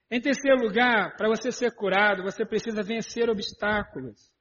Em 0.10 0.22
terceiro 0.22 0.62
lugar, 0.62 1.17
para 1.17 1.27
você 1.27 1.51
ser 1.51 1.75
curado, 1.75 2.24
você 2.24 2.46
precisa 2.46 2.82
vencer 2.82 3.29
obstáculos. 3.29 4.33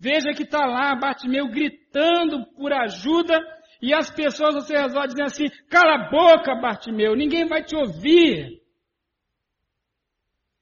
Veja 0.00 0.32
que 0.32 0.44
está 0.44 0.64
lá 0.64 0.96
Bartimeu 0.96 1.46
gritando 1.48 2.46
por 2.56 2.72
ajuda 2.72 3.38
e 3.82 3.92
as 3.92 4.10
pessoas 4.10 4.54
ao 4.54 4.62
seu 4.62 4.80
redor 4.80 5.06
assim: 5.22 5.50
cala 5.68 6.06
a 6.06 6.10
boca, 6.10 6.54
Bartimeu, 6.54 7.14
ninguém 7.14 7.46
vai 7.46 7.62
te 7.62 7.76
ouvir. 7.76 8.62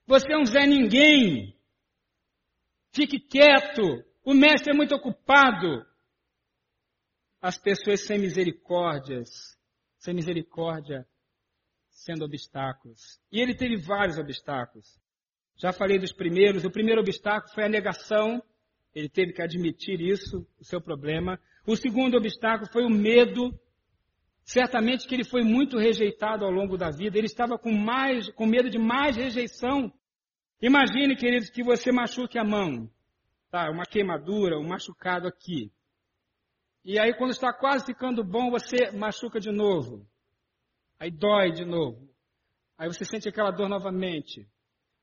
Você 0.05 0.33
é 0.33 0.45
Zé 0.45 0.65
Ninguém. 0.65 1.55
Fique 2.91 3.17
quieto. 3.17 4.03
O 4.25 4.33
mestre 4.33 4.73
é 4.73 4.75
muito 4.75 4.93
ocupado. 4.93 5.85
As 7.41 7.57
pessoas 7.57 8.05
sem 8.05 8.19
misericórdias, 8.19 9.57
sem 9.99 10.13
misericórdia, 10.13 11.07
sendo 11.89 12.25
obstáculos. 12.25 13.21
E 13.31 13.39
ele 13.39 13.55
teve 13.55 13.77
vários 13.77 14.17
obstáculos. 14.17 14.99
Já 15.55 15.71
falei 15.71 15.97
dos 15.97 16.11
primeiros. 16.11 16.65
O 16.65 16.71
primeiro 16.71 16.99
obstáculo 16.99 17.53
foi 17.53 17.65
a 17.65 17.69
negação 17.69 18.43
ele 18.99 19.09
teve 19.09 19.33
que 19.33 19.41
admitir 19.41 20.01
isso, 20.01 20.45
o 20.59 20.63
seu 20.65 20.81
problema. 20.81 21.39
O 21.65 21.75
segundo 21.75 22.17
obstáculo 22.17 22.69
foi 22.71 22.83
o 22.83 22.89
medo. 22.89 23.57
Certamente 24.43 25.07
que 25.07 25.15
ele 25.15 25.23
foi 25.23 25.43
muito 25.43 25.77
rejeitado 25.77 26.43
ao 26.43 26.51
longo 26.51 26.77
da 26.77 26.89
vida. 26.89 27.17
Ele 27.17 27.27
estava 27.27 27.57
com, 27.57 27.71
mais, 27.71 28.29
com 28.31 28.45
medo 28.45 28.69
de 28.69 28.77
mais 28.77 29.15
rejeição. 29.15 29.91
Imagine, 30.61 31.15
queridos, 31.15 31.49
que 31.49 31.63
você 31.63 31.91
machuque 31.91 32.37
a 32.37 32.43
mão. 32.43 32.89
tá, 33.49 33.69
uma 33.71 33.85
queimadura, 33.85 34.59
um 34.59 34.67
machucado 34.67 35.27
aqui. 35.27 35.71
E 36.83 36.99
aí 36.99 37.13
quando 37.13 37.31
está 37.31 37.53
quase 37.53 37.85
ficando 37.85 38.23
bom, 38.23 38.49
você 38.49 38.91
machuca 38.91 39.39
de 39.39 39.51
novo. 39.51 40.05
Aí 40.99 41.11
dói 41.11 41.51
de 41.51 41.63
novo. 41.63 42.09
Aí 42.77 42.87
você 42.87 43.05
sente 43.05 43.29
aquela 43.29 43.51
dor 43.51 43.69
novamente. 43.69 44.47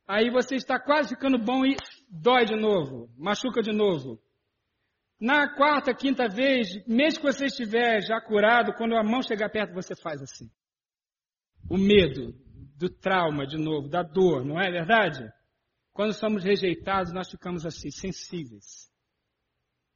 Aí 0.06 0.30
você 0.30 0.54
está 0.54 0.78
quase 0.78 1.08
ficando 1.08 1.38
bom 1.38 1.66
e 1.66 1.76
dói 2.08 2.44
de 2.44 2.54
novo, 2.54 3.10
machuca 3.18 3.60
de 3.60 3.72
novo. 3.72 4.20
Na 5.20 5.48
quarta, 5.48 5.94
quinta 5.94 6.28
vez, 6.28 6.68
mesmo 6.86 7.20
que 7.20 7.32
você 7.32 7.46
estiver 7.46 8.02
já 8.02 8.20
curado, 8.20 8.74
quando 8.74 8.94
a 8.94 9.02
mão 9.02 9.22
chegar 9.22 9.48
perto, 9.48 9.74
você 9.74 9.96
faz 9.96 10.22
assim. 10.22 10.48
O 11.68 11.76
medo 11.76 12.34
do 12.76 12.88
trauma 12.88 13.46
de 13.46 13.56
novo, 13.56 13.88
da 13.88 14.02
dor, 14.02 14.44
não 14.44 14.60
é 14.60 14.70
verdade? 14.70 15.26
Quando 15.92 16.12
somos 16.12 16.44
rejeitados, 16.44 17.12
nós 17.12 17.30
ficamos 17.30 17.64
assim, 17.64 17.90
sensíveis. 17.90 18.86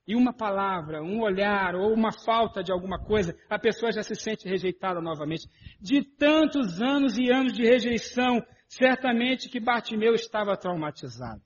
E 0.06 0.16
uma 0.16 0.32
palavra, 0.32 1.02
um 1.02 1.20
olhar 1.20 1.76
ou 1.76 1.92
uma 1.92 2.10
falta 2.10 2.64
de 2.64 2.72
alguma 2.72 2.98
coisa, 2.98 3.36
a 3.48 3.58
pessoa 3.58 3.92
já 3.92 4.02
se 4.02 4.14
sente 4.14 4.48
rejeitada 4.48 5.00
novamente. 5.00 5.46
De 5.78 6.02
tantos 6.02 6.80
anos 6.80 7.18
e 7.18 7.30
anos 7.30 7.52
de 7.52 7.62
rejeição, 7.62 8.42
certamente 8.70 9.48
que 9.48 9.58
Bartimeu 9.58 10.14
estava 10.14 10.56
traumatizado. 10.56 11.42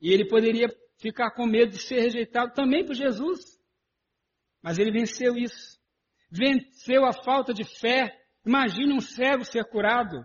E 0.00 0.12
ele 0.12 0.28
poderia 0.28 0.68
ficar 0.98 1.32
com 1.32 1.46
medo 1.46 1.72
de 1.72 1.78
ser 1.78 2.00
rejeitado 2.00 2.54
também 2.54 2.86
por 2.86 2.94
Jesus. 2.94 3.40
Mas 4.62 4.78
ele 4.78 4.92
venceu 4.92 5.36
isso. 5.36 5.78
Venceu 6.30 7.04
a 7.04 7.12
falta 7.12 7.52
de 7.52 7.64
fé. 7.64 8.16
Imagine 8.44 8.94
um 8.94 9.00
cego 9.00 9.44
ser 9.44 9.64
curado. 9.68 10.24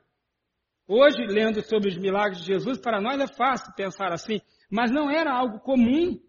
Hoje, 0.88 1.26
lendo 1.26 1.62
sobre 1.64 1.90
os 1.90 1.98
milagres 1.98 2.42
de 2.42 2.48
Jesus, 2.48 2.78
para 2.80 3.02
nós 3.02 3.20
é 3.20 3.28
fácil 3.28 3.74
pensar 3.76 4.12
assim, 4.12 4.40
mas 4.70 4.92
não 4.92 5.10
era 5.10 5.34
algo 5.34 5.60
comum 5.62 6.20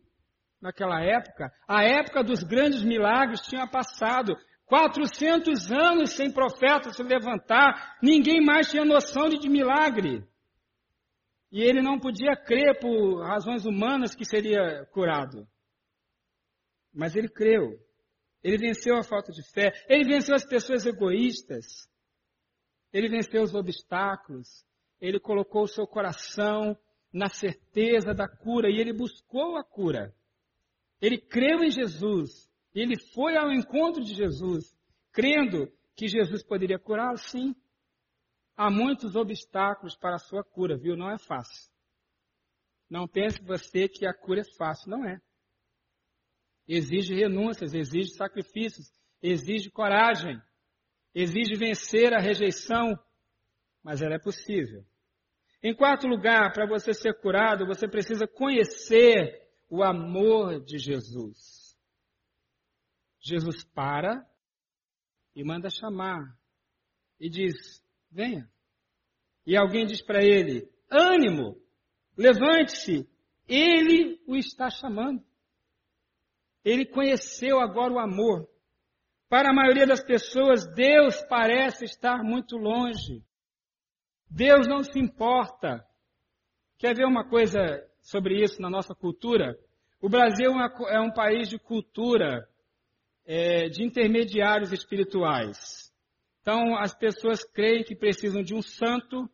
naquela 0.61 1.02
época. 1.02 1.52
A 1.67 1.83
época 1.83 2.23
dos 2.23 2.43
grandes 2.43 2.83
milagres 2.83 3.41
tinha 3.43 3.67
passado. 3.67 4.35
400 4.73 5.71
anos 5.71 6.12
sem 6.12 6.33
profeta 6.33 6.91
se 6.95 7.02
levantar, 7.02 7.99
ninguém 8.02 8.43
mais 8.43 8.71
tinha 8.71 8.87
noção 8.87 9.29
de 9.29 9.47
milagre. 9.47 10.26
E 11.50 11.61
ele 11.61 11.83
não 11.83 12.00
podia 12.00 12.35
crer 12.35 12.81
por 12.81 13.21
razões 13.23 13.67
humanas 13.67 14.14
que 14.14 14.25
seria 14.25 14.87
curado. 14.87 15.47
Mas 16.91 17.14
ele 17.14 17.29
creu. 17.29 17.79
Ele 18.43 18.57
venceu 18.57 18.97
a 18.97 19.02
falta 19.02 19.31
de 19.31 19.43
fé. 19.52 19.75
Ele 19.91 20.09
venceu 20.09 20.35
as 20.35 20.47
pessoas 20.47 20.87
egoístas. 20.87 21.87
Ele 22.95 23.11
venceu 23.11 23.43
os 23.43 23.55
obstáculos. 23.55 24.64
Ele 24.99 25.21
colocou 25.21 25.64
o 25.64 25.69
seu 25.69 25.87
coração 25.87 26.75
na 27.12 27.29
certeza 27.29 28.14
da 28.14 28.26
cura 28.26 28.71
e 28.71 28.81
ele 28.81 28.95
buscou 28.95 29.59
a 29.59 29.62
cura. 29.62 30.14
Ele 30.99 31.19
creu 31.19 31.62
em 31.62 31.71
Jesus. 31.71 32.50
Ele 32.75 32.99
foi 33.14 33.37
ao 33.37 33.50
encontro 33.50 34.02
de 34.02 34.14
Jesus, 34.14 34.75
crendo 35.12 35.71
que 35.95 36.09
Jesus 36.09 36.43
poderia 36.43 36.79
curá-lo, 36.79 37.19
sim. 37.19 37.55
Há 38.57 38.71
muitos 38.71 39.14
obstáculos 39.14 39.97
para 39.97 40.17
a 40.17 40.19
sua 40.19 40.43
cura, 40.43 40.76
viu? 40.76 40.97
Não 40.97 41.11
é 41.11 41.19
fácil. 41.19 41.71
Não 42.88 43.09
pense 43.09 43.43
você 43.43 43.88
que 43.88 44.07
a 44.07 44.12
cura 44.12 44.41
é 44.41 44.57
fácil, 44.57 44.91
não 44.91 45.05
é. 45.05 45.21
Exige 46.69 47.14
renúncias, 47.14 47.75
exige 47.75 48.12
sacrifícios, 48.14 48.91
exige 49.23 49.71
coragem, 49.71 50.41
exige 51.14 51.55
vencer 51.57 52.12
a 52.12 52.21
rejeição, 52.21 52.99
mas 53.83 54.00
ela 54.00 54.14
é 54.14 54.19
possível. 54.19 54.85
Em 55.62 55.75
quarto 55.75 56.07
lugar, 56.07 56.52
para 56.52 56.67
você 56.67 56.93
ser 56.93 57.14
curado, 57.21 57.67
você 57.67 57.88
precisa 57.88 58.26
conhecer 58.26 59.41
o 59.69 59.83
amor 59.83 60.62
de 60.64 60.76
Jesus. 60.79 61.51
Jesus 63.23 63.64
para 63.64 64.26
e 65.35 65.45
manda 65.45 65.71
chamar 65.71 66.37
e 67.19 67.31
diz: 67.31 67.82
venha. 68.11 68.50
E 69.47 69.56
alguém 69.56 69.87
diz 69.87 70.02
para 70.02 70.23
ele: 70.23 70.69
ânimo, 70.91 71.56
levante-se, 72.17 73.08
ele 73.49 74.21
o 74.26 74.37
está 74.37 74.69
chamando. 74.69 75.25
Ele 76.65 76.85
conheceu 76.85 77.61
agora 77.61 77.93
o 77.93 77.99
amor. 77.99 78.49
Para 79.28 79.50
a 79.50 79.54
maioria 79.54 79.87
das 79.87 80.04
pessoas, 80.04 80.67
Deus 80.75 81.23
parece 81.28 81.85
estar 81.85 82.23
muito 82.23 82.56
longe. 82.56 83.25
Deus 84.28 84.67
não 84.67 84.82
se 84.82 84.99
importa. 84.99 85.85
Quer 86.78 86.95
ver 86.95 87.06
uma 87.06 87.28
coisa 87.28 87.58
sobre 88.00 88.43
isso 88.43 88.61
na 88.61 88.69
nossa 88.69 88.95
cultura? 88.95 89.56
O 90.00 90.08
Brasil 90.08 90.50
é 90.89 91.00
um 91.00 91.13
país 91.13 91.49
de 91.49 91.58
cultura, 91.58 92.49
é, 93.25 93.69
de 93.69 93.85
intermediários 93.85 94.73
espirituais. 94.73 95.91
Então, 96.41 96.76
as 96.76 96.95
pessoas 96.95 97.45
creem 97.45 97.85
que 97.85 97.95
precisam 97.95 98.43
de 98.43 98.54
um 98.54 98.63
santo 98.63 99.28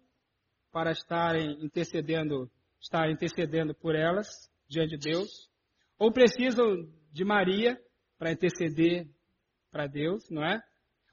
para 0.71 0.93
estarem 0.93 1.65
intercedendo, 1.65 2.51
estar 2.81 3.11
intercedendo 3.11 3.75
por 3.75 3.95
elas 3.95 4.29
diante 4.69 4.99
de 4.99 5.11
Deus, 5.11 5.49
ou 5.99 6.13
precisam 6.13 6.87
de 7.11 7.25
Maria 7.25 7.79
para 8.19 8.31
interceder 8.31 9.09
para 9.71 9.87
Deus, 9.87 10.29
não 10.31 10.45
é? 10.45 10.61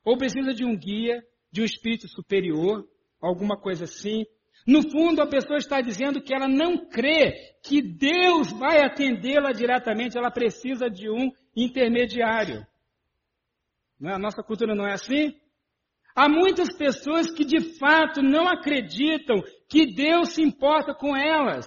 Ou 0.03 0.17
precisa 0.17 0.53
de 0.53 0.65
um 0.65 0.77
guia, 0.77 1.23
de 1.51 1.61
um 1.61 1.65
espírito 1.65 2.07
superior, 2.07 2.87
alguma 3.21 3.57
coisa 3.57 3.85
assim. 3.85 4.25
No 4.67 4.81
fundo, 4.89 5.21
a 5.21 5.27
pessoa 5.27 5.57
está 5.57 5.79
dizendo 5.79 6.21
que 6.21 6.33
ela 6.33 6.47
não 6.47 6.87
crê 6.89 7.55
que 7.63 7.81
Deus 7.81 8.51
vai 8.51 8.83
atendê-la 8.83 9.51
diretamente, 9.51 10.17
ela 10.17 10.31
precisa 10.31 10.89
de 10.89 11.09
um 11.09 11.31
intermediário. 11.55 12.65
Não 13.99 14.11
é? 14.11 14.13
A 14.15 14.19
nossa 14.19 14.43
cultura 14.43 14.75
não 14.75 14.85
é 14.85 14.93
assim? 14.93 15.39
Há 16.15 16.29
muitas 16.29 16.75
pessoas 16.77 17.31
que 17.31 17.43
de 17.43 17.77
fato 17.77 18.21
não 18.21 18.47
acreditam 18.47 19.43
que 19.67 19.93
Deus 19.93 20.29
se 20.33 20.41
importa 20.41 20.93
com 20.93 21.15
elas. 21.15 21.65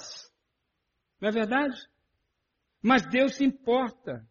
Não 1.21 1.29
é 1.29 1.33
verdade? 1.33 1.77
Mas 2.83 3.07
Deus 3.07 3.37
se 3.37 3.45
importa. 3.45 4.27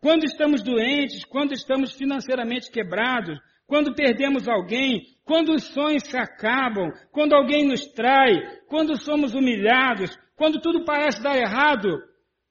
Quando 0.00 0.24
estamos 0.24 0.62
doentes, 0.62 1.24
quando 1.24 1.52
estamos 1.52 1.92
financeiramente 1.92 2.70
quebrados, 2.70 3.38
quando 3.66 3.94
perdemos 3.94 4.48
alguém, 4.48 5.02
quando 5.24 5.54
os 5.54 5.64
sonhos 5.68 6.02
se 6.04 6.16
acabam, 6.16 6.90
quando 7.12 7.34
alguém 7.34 7.66
nos 7.66 7.86
trai, 7.92 8.60
quando 8.66 9.00
somos 9.00 9.32
humilhados, 9.32 10.10
quando 10.36 10.60
tudo 10.60 10.84
parece 10.84 11.22
dar 11.22 11.36
errado, 11.36 11.88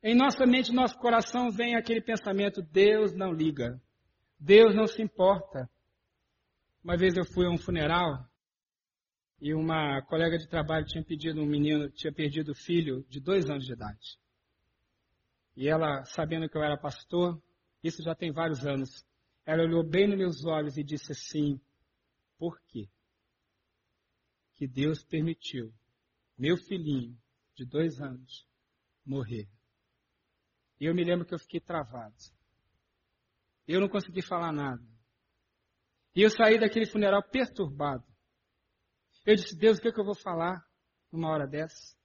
em 0.02 0.16
nossa 0.16 0.46
mente, 0.46 0.72
nosso 0.72 0.98
coração 0.98 1.52
vem 1.52 1.76
aquele 1.76 2.02
pensamento: 2.02 2.62
Deus 2.62 3.14
não 3.14 3.34
liga, 3.34 3.82
Deus 4.40 4.74
não 4.76 4.88
se 4.88 5.02
importa. 5.02 5.70
Uma 6.84 6.96
vez 6.96 7.16
eu 7.18 7.26
fui 7.26 7.46
a 7.46 7.50
um 7.50 7.58
funeral 7.58 8.26
e 9.42 9.54
uma 9.54 10.02
colega 10.04 10.38
de 10.38 10.48
trabalho 10.48 10.86
tinha 10.86 11.04
pedido 11.04 11.42
um 11.42 11.46
menino, 11.46 11.90
tinha 11.92 12.14
perdido 12.14 12.52
o 12.52 12.56
filho 12.56 13.06
de 13.10 13.20
dois 13.20 13.50
anos 13.50 13.66
de 13.66 13.74
idade. 13.74 14.18
E 15.56 15.68
ela, 15.68 16.04
sabendo 16.06 16.48
que 16.50 16.58
eu 16.58 16.64
era 16.64 16.78
pastor, 16.78 17.42
isso 17.84 18.02
já 18.02 18.16
tem 18.16 18.32
vários 18.32 18.66
anos, 18.66 19.06
ela 19.46 19.64
olhou 19.64 19.84
bem 19.84 20.08
nos 20.08 20.18
meus 20.18 20.46
olhos 20.46 20.78
e 20.78 20.84
disse 20.84 21.12
assim: 21.12 21.60
Por 22.38 22.58
quê? 22.68 22.88
Que 24.56 24.68
Deus 24.68 25.04
permitiu 25.04 25.74
meu 26.38 26.56
filhinho 26.56 27.18
de 27.56 27.66
dois 27.66 28.00
anos 28.00 28.48
morrer. 29.06 29.50
E 30.80 30.86
eu 30.86 30.96
me 30.96 31.04
lembro 31.04 31.26
que 31.26 31.34
eu 31.34 31.40
fiquei 31.40 31.60
travado. 31.60 32.16
Eu 33.68 33.82
não 33.82 33.90
consegui 33.90 34.22
falar 34.22 34.52
nada. 34.52 34.82
E 36.16 36.22
eu 36.22 36.30
saí 36.30 36.60
daquele 36.60 36.86
funeral 36.86 37.22
perturbado. 37.22 38.04
Eu 39.26 39.36
disse, 39.36 39.56
Deus, 39.56 39.78
o 39.78 39.82
que, 39.82 39.90
é 39.90 39.92
que 39.92 40.00
eu 40.00 40.06
vou 40.06 40.16
falar 40.16 40.64
numa 41.12 41.30
hora 41.30 41.46
dessa? 41.46 41.96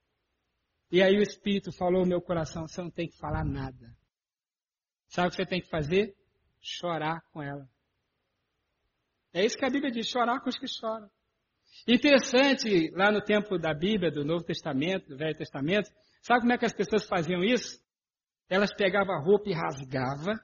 E 0.90 1.02
aí 1.02 1.16
o 1.16 1.22
Espírito 1.22 1.72
falou 1.72 2.02
no 2.02 2.08
meu 2.08 2.20
coração, 2.20 2.68
você 2.68 2.82
não 2.82 2.90
tem 2.90 3.08
que 3.08 3.16
falar 3.16 3.44
nada. 3.44 3.96
Sabe 5.08 5.28
o 5.28 5.30
que 5.30 5.36
você 5.36 5.46
tem 5.46 5.60
que 5.60 5.68
fazer? 5.68 6.14
Chorar 6.60 7.22
com 7.32 7.42
ela. 7.42 7.68
É 9.32 9.44
isso 9.44 9.56
que 9.56 9.64
a 9.64 9.70
Bíblia 9.70 9.90
diz, 9.90 10.08
chorar 10.08 10.40
com 10.40 10.48
os 10.48 10.58
que 10.58 10.68
choram. 10.68 11.10
Interessante, 11.88 12.90
lá 12.92 13.10
no 13.10 13.20
tempo 13.20 13.58
da 13.58 13.74
Bíblia, 13.74 14.10
do 14.10 14.24
Novo 14.24 14.44
Testamento, 14.44 15.08
do 15.08 15.16
Velho 15.16 15.36
Testamento, 15.36 15.90
sabe 16.22 16.40
como 16.40 16.52
é 16.52 16.58
que 16.58 16.64
as 16.64 16.72
pessoas 16.72 17.06
faziam 17.06 17.42
isso? 17.42 17.83
Elas 18.48 18.72
pegavam 18.74 19.14
a 19.14 19.20
roupa 19.20 19.48
e 19.48 19.54
rasgavam, 19.54 20.34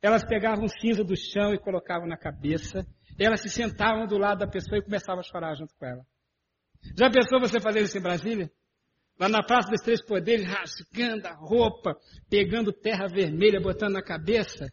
elas 0.00 0.24
pegavam 0.24 0.68
cinza 0.68 1.02
do 1.02 1.16
chão 1.16 1.52
e 1.52 1.58
colocavam 1.58 2.06
na 2.06 2.16
cabeça. 2.16 2.86
Elas 3.18 3.40
se 3.40 3.48
sentavam 3.48 4.06
do 4.06 4.16
lado 4.16 4.38
da 4.38 4.46
pessoa 4.46 4.78
e 4.78 4.84
começavam 4.84 5.20
a 5.20 5.24
chorar 5.24 5.54
junto 5.54 5.74
com 5.76 5.84
ela. 5.84 6.06
Já 6.96 7.10
pensou 7.10 7.40
você 7.40 7.60
fazer 7.60 7.80
isso 7.80 7.98
em 7.98 8.02
Brasília? 8.02 8.50
Lá 9.18 9.28
na 9.28 9.42
Praça 9.42 9.68
dos 9.68 9.82
Três 9.82 10.00
Poderes, 10.04 10.46
rasgando 10.46 11.26
a 11.26 11.34
roupa, 11.34 11.96
pegando 12.30 12.72
terra 12.72 13.08
vermelha, 13.08 13.60
botando 13.60 13.94
na 13.94 14.02
cabeça. 14.02 14.72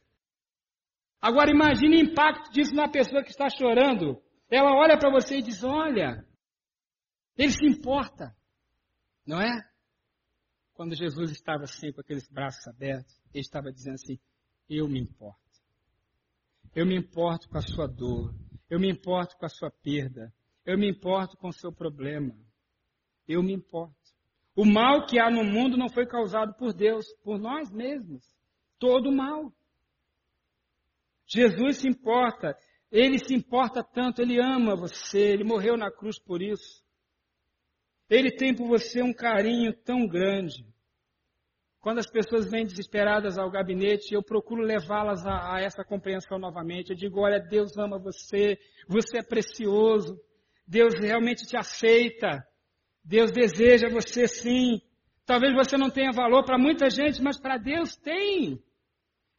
Agora 1.19 1.49
imagine 1.49 1.97
o 1.97 2.11
impacto 2.11 2.51
disso 2.51 2.75
na 2.75 2.87
pessoa 2.87 3.23
que 3.23 3.31
está 3.31 3.47
chorando. 3.49 4.21
Ela 4.47 4.75
olha 4.75 4.99
para 4.99 5.09
você 5.09 5.37
e 5.37 5.41
diz: 5.41 5.63
Olha, 5.63 6.23
ele 7.35 7.51
se 7.51 7.65
importa, 7.65 8.35
não 9.25 9.41
é? 9.41 9.51
Quando 10.75 10.93
Jesus 10.93 11.31
estava 11.31 11.63
assim, 11.63 11.91
com 11.91 12.01
aqueles 12.01 12.27
braços 12.27 12.67
abertos, 12.67 13.17
ele 13.33 13.41
estava 13.41 13.71
dizendo 13.71 13.95
assim: 13.95 14.19
Eu 14.69 14.87
me 14.87 14.99
importo. 14.99 15.39
Eu 16.75 16.85
me 16.85 16.95
importo 16.95 17.49
com 17.49 17.57
a 17.57 17.61
sua 17.61 17.87
dor. 17.87 18.35
Eu 18.69 18.79
me 18.79 18.91
importo 18.91 19.37
com 19.37 19.45
a 19.45 19.49
sua 19.49 19.71
perda. 19.71 20.33
Eu 20.65 20.77
me 20.77 20.89
importo 20.89 21.37
com 21.37 21.47
o 21.47 21.53
seu 21.53 21.71
problema. 21.71 22.35
Eu 23.27 23.41
me 23.41 23.53
importo. 23.53 23.95
O 24.55 24.65
mal 24.65 25.05
que 25.05 25.17
há 25.17 25.29
no 25.29 25.43
mundo 25.43 25.77
não 25.77 25.89
foi 25.89 26.05
causado 26.05 26.53
por 26.55 26.73
Deus, 26.73 27.05
por 27.23 27.39
nós 27.39 27.71
mesmos. 27.71 28.23
Todo 28.77 29.11
mal. 29.11 29.53
Jesus 31.25 31.77
se 31.77 31.87
importa. 31.87 32.57
Ele 32.91 33.17
se 33.17 33.33
importa 33.33 33.83
tanto, 33.83 34.21
ele 34.21 34.39
ama 34.39 34.75
você, 34.75 35.19
ele 35.19 35.43
morreu 35.43 35.75
na 35.75 35.91
cruz 35.91 36.19
por 36.19 36.41
isso. 36.41 36.84
Ele 38.09 38.31
tem 38.31 38.53
por 38.53 38.67
você 38.67 39.01
um 39.01 39.13
carinho 39.13 39.73
tão 39.73 40.07
grande. 40.07 40.65
Quando 41.79 41.99
as 41.99 42.09
pessoas 42.09 42.49
vêm 42.49 42.65
desesperadas 42.65 43.37
ao 43.37 43.51
gabinete, 43.51 44.13
eu 44.13 44.23
procuro 44.23 44.63
levá-las 44.63 45.23
a, 45.25 45.55
a, 45.55 45.61
essa 45.61 45.83
compreensão 45.83 46.39
novamente. 46.39 46.89
Eu 46.89 46.95
digo: 46.95 47.21
olha, 47.21 47.39
Deus 47.39 47.77
ama 47.77 47.99
você, 47.99 48.57
você 48.87 49.19
é 49.19 49.23
precioso, 49.23 50.19
Deus 50.67 50.95
realmente 50.99 51.45
te 51.45 51.55
aceita, 51.55 52.43
Deus 53.03 53.31
deseja 53.31 53.87
você 53.89 54.27
sim. 54.27 54.81
Talvez 55.27 55.53
você 55.53 55.77
não 55.77 55.91
tenha 55.91 56.11
valor 56.11 56.43
para 56.43 56.57
muita 56.57 56.89
gente, 56.89 57.21
mas 57.21 57.39
para 57.39 57.57
Deus 57.57 57.95
tem. 57.95 58.59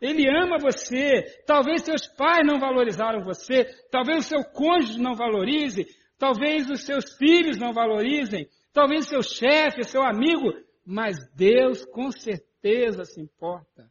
Ele 0.00 0.29
ama 0.29 0.57
você. 0.59 1.22
Talvez 1.46 1.83
seus 1.83 2.07
pais 2.07 2.46
não 2.46 2.61
valorizaram 2.61 3.24
você, 3.24 3.64
talvez 3.90 4.24
o 4.24 4.29
seu 4.29 4.44
cônjuge 4.44 5.00
não 5.00 5.14
valorize, 5.14 5.85
talvez 6.18 6.68
os 6.70 6.85
seus 6.85 7.16
filhos 7.16 7.59
não 7.59 7.72
valorizem, 7.72 8.48
talvez 8.72 9.07
seu 9.09 9.22
chefe, 9.22 9.85
seu 9.85 10.02
amigo 10.02 10.52
mas 10.87 11.16
Deus 11.35 11.85
com 11.85 12.12
certeza 12.12 13.05
se 13.05 13.20
importa. 13.20 13.90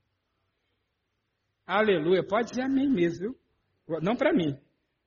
Aleluia. 1.67 2.25
Pode 2.25 2.51
dizer 2.51 2.61
amém 2.61 2.89
mesmo, 2.89 3.19
viu? 3.19 3.99
Não 4.01 4.15
para 4.15 4.31
mim. 4.31 4.57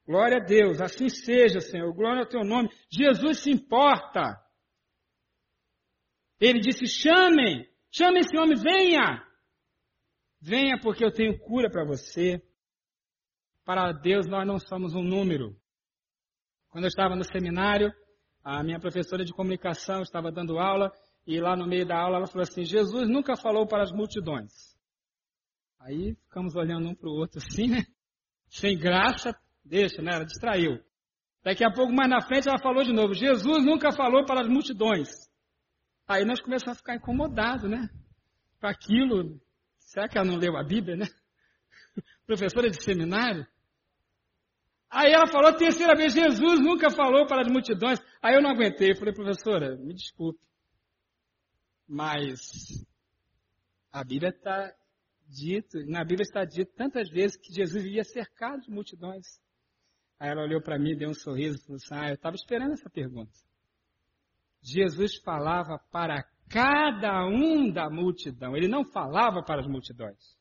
Glória 0.07 0.37
a 0.37 0.44
Deus. 0.44 0.83
Assim 0.83 1.09
seja, 1.09 1.61
Senhor. 1.61 1.90
Glória 1.94 2.20
ao 2.20 2.28
teu 2.28 2.44
nome. 2.44 2.68
Jesus 2.90 3.38
se 3.38 3.50
importa. 3.50 4.38
Ele 6.38 6.61
disse: 6.61 6.87
chamem, 6.87 7.66
chamem 7.90 8.20
esse 8.20 8.37
homem, 8.37 8.57
venha. 8.57 9.26
Venha 10.40 10.78
porque 10.78 11.04
eu 11.04 11.11
tenho 11.11 11.38
cura 11.38 11.70
para 11.70 11.87
você. 11.87 12.42
Para 13.64 13.92
Deus 13.92 14.26
nós 14.26 14.46
não 14.46 14.59
somos 14.59 14.94
um 14.94 15.02
número. 15.02 15.57
Quando 16.79 16.85
eu 16.85 16.91
estava 16.91 17.17
no 17.17 17.25
seminário, 17.25 17.93
a 18.45 18.62
minha 18.62 18.79
professora 18.79 19.25
de 19.25 19.33
comunicação 19.33 20.01
estava 20.01 20.31
dando 20.31 20.61
aula 20.61 20.93
e 21.27 21.41
lá 21.41 21.57
no 21.57 21.67
meio 21.67 21.85
da 21.85 21.99
aula 21.99 22.19
ela 22.19 22.29
falou 22.29 22.45
assim: 22.45 22.62
Jesus 22.62 23.09
nunca 23.09 23.37
falou 23.37 23.67
para 23.67 23.83
as 23.83 23.91
multidões. 23.91 24.53
Aí 25.81 26.14
ficamos 26.23 26.55
olhando 26.55 26.88
um 26.88 26.95
para 26.95 27.09
o 27.09 27.14
outro 27.14 27.41
assim, 27.45 27.67
né? 27.67 27.85
Sem 28.49 28.79
graça, 28.79 29.37
deixa, 29.64 30.01
né? 30.01 30.14
Ela 30.14 30.25
distraiu. 30.25 30.79
Daqui 31.43 31.64
a 31.64 31.73
pouco, 31.73 31.93
mais 31.93 32.09
na 32.09 32.21
frente, 32.21 32.49
ela 32.49 32.61
falou 32.61 32.85
de 32.85 32.93
novo: 32.93 33.12
Jesus 33.12 33.64
nunca 33.64 33.91
falou 33.91 34.25
para 34.25 34.43
as 34.43 34.49
multidões. 34.49 35.09
Aí 36.07 36.25
nós 36.25 36.41
começamos 36.41 36.77
a 36.77 36.79
ficar 36.79 36.95
incomodados, 36.95 37.69
né? 37.69 37.91
Com 38.61 38.69
aquilo. 38.69 39.41
Será 39.81 40.09
que 40.09 40.17
ela 40.17 40.29
não 40.29 40.37
leu 40.37 40.57
a 40.57 40.62
Bíblia, 40.62 40.95
né? 40.95 41.07
Professora 42.25 42.71
de 42.71 42.81
seminário. 42.81 43.45
Aí 44.90 45.12
ela 45.12 45.27
falou 45.27 45.51
a 45.51 45.57
terceira 45.57 45.94
vez: 45.94 46.12
Jesus 46.12 46.61
nunca 46.61 46.90
falou 46.90 47.27
para 47.27 47.42
as 47.42 47.48
multidões. 47.48 47.98
Aí 48.22 48.35
eu 48.35 48.42
não 48.42 48.51
aguentei. 48.51 48.92
Eu 48.92 48.96
falei, 48.96 49.12
professora, 49.12 49.77
me 49.77 49.94
desculpe. 49.94 50.40
Mas 51.87 52.87
a 53.92 54.05
Bíblia 54.05 54.31
está 54.31 54.72
dito, 55.27 55.79
na 55.87 56.05
Bíblia 56.05 56.22
está 56.22 56.44
dito 56.44 56.72
tantas 56.74 57.11
vezes 57.11 57.37
que 57.37 57.53
Jesus 57.53 57.83
vivia 57.83 58.05
cercado 58.05 58.62
de 58.62 58.70
multidões. 58.70 59.27
Aí 60.18 60.31
ela 60.31 60.42
olhou 60.42 60.61
para 60.61 60.79
mim, 60.79 60.96
deu 60.96 61.11
um 61.11 61.14
sorriso 61.14 61.59
e 61.59 61.62
falou 61.62 61.77
assim: 61.77 61.94
Ah, 61.94 62.09
eu 62.09 62.14
estava 62.14 62.37
esperando 62.37 62.72
essa 62.72 62.90
pergunta. 62.90 63.33
Jesus 64.61 65.16
falava 65.18 65.79
para 65.90 66.24
cada 66.48 67.27
um 67.27 67.70
da 67.70 67.88
multidão, 67.88 68.57
ele 68.57 68.68
não 68.68 68.85
falava 68.85 69.42
para 69.42 69.61
as 69.61 69.66
multidões. 69.66 70.37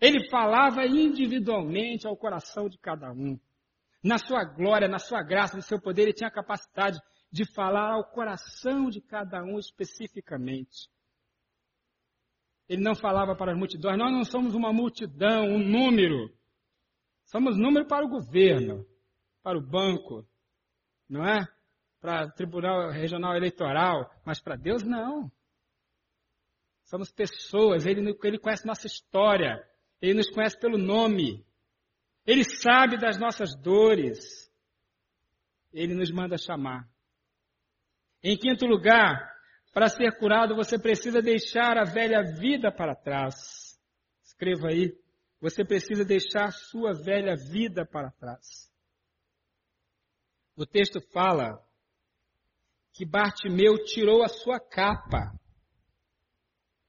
Ele 0.00 0.28
falava 0.28 0.86
individualmente 0.86 2.06
ao 2.06 2.16
coração 2.16 2.68
de 2.68 2.78
cada 2.78 3.10
um. 3.12 3.38
Na 4.06 4.18
sua 4.18 4.44
glória, 4.44 4.86
na 4.86 5.00
sua 5.00 5.20
graça, 5.20 5.56
no 5.56 5.62
seu 5.62 5.80
poder, 5.80 6.02
ele 6.02 6.12
tinha 6.12 6.28
a 6.28 6.32
capacidade 6.32 6.96
de 7.28 7.44
falar 7.44 7.94
ao 7.94 8.04
coração 8.04 8.88
de 8.88 9.00
cada 9.00 9.42
um 9.42 9.58
especificamente. 9.58 10.88
Ele 12.68 12.84
não 12.84 12.94
falava 12.94 13.34
para 13.34 13.50
as 13.50 13.58
multidões, 13.58 13.98
nós 13.98 14.12
não 14.12 14.22
somos 14.24 14.54
uma 14.54 14.72
multidão, 14.72 15.48
um 15.48 15.58
número. 15.58 16.32
Somos 17.24 17.58
número 17.58 17.84
para 17.84 18.06
o 18.06 18.08
governo, 18.08 18.86
para 19.42 19.58
o 19.58 19.60
banco, 19.60 20.24
não 21.08 21.26
é? 21.26 21.44
Para 22.00 22.26
o 22.26 22.30
Tribunal 22.30 22.92
Regional 22.92 23.34
Eleitoral, 23.34 24.08
mas 24.24 24.40
para 24.40 24.54
Deus 24.54 24.84
não. 24.84 25.28
Somos 26.84 27.10
pessoas, 27.10 27.84
ele, 27.84 28.16
ele 28.22 28.38
conhece 28.38 28.64
nossa 28.68 28.86
história, 28.86 29.60
ele 30.00 30.14
nos 30.14 30.30
conhece 30.30 30.56
pelo 30.56 30.78
nome, 30.78 31.44
ele 32.26 32.44
sabe 32.44 32.98
das 32.98 33.18
nossas 33.18 33.54
dores, 33.54 34.50
ele 35.72 35.94
nos 35.94 36.10
manda 36.10 36.36
chamar. 36.36 36.88
Em 38.22 38.36
quinto 38.36 38.66
lugar, 38.66 39.32
para 39.72 39.88
ser 39.88 40.18
curado, 40.18 40.56
você 40.56 40.78
precisa 40.78 41.22
deixar 41.22 41.78
a 41.78 41.84
velha 41.84 42.22
vida 42.22 42.72
para 42.72 42.96
trás. 42.96 43.78
Escreva 44.24 44.68
aí. 44.68 44.92
Você 45.40 45.64
precisa 45.64 46.04
deixar 46.04 46.50
sua 46.50 46.92
velha 46.92 47.36
vida 47.36 47.84
para 47.86 48.10
trás. 48.10 48.72
O 50.56 50.64
texto 50.64 51.00
fala 51.12 51.62
que 52.92 53.04
Bartimeu 53.04 53.84
tirou 53.84 54.24
a 54.24 54.28
sua 54.28 54.58
capa. 54.58 55.38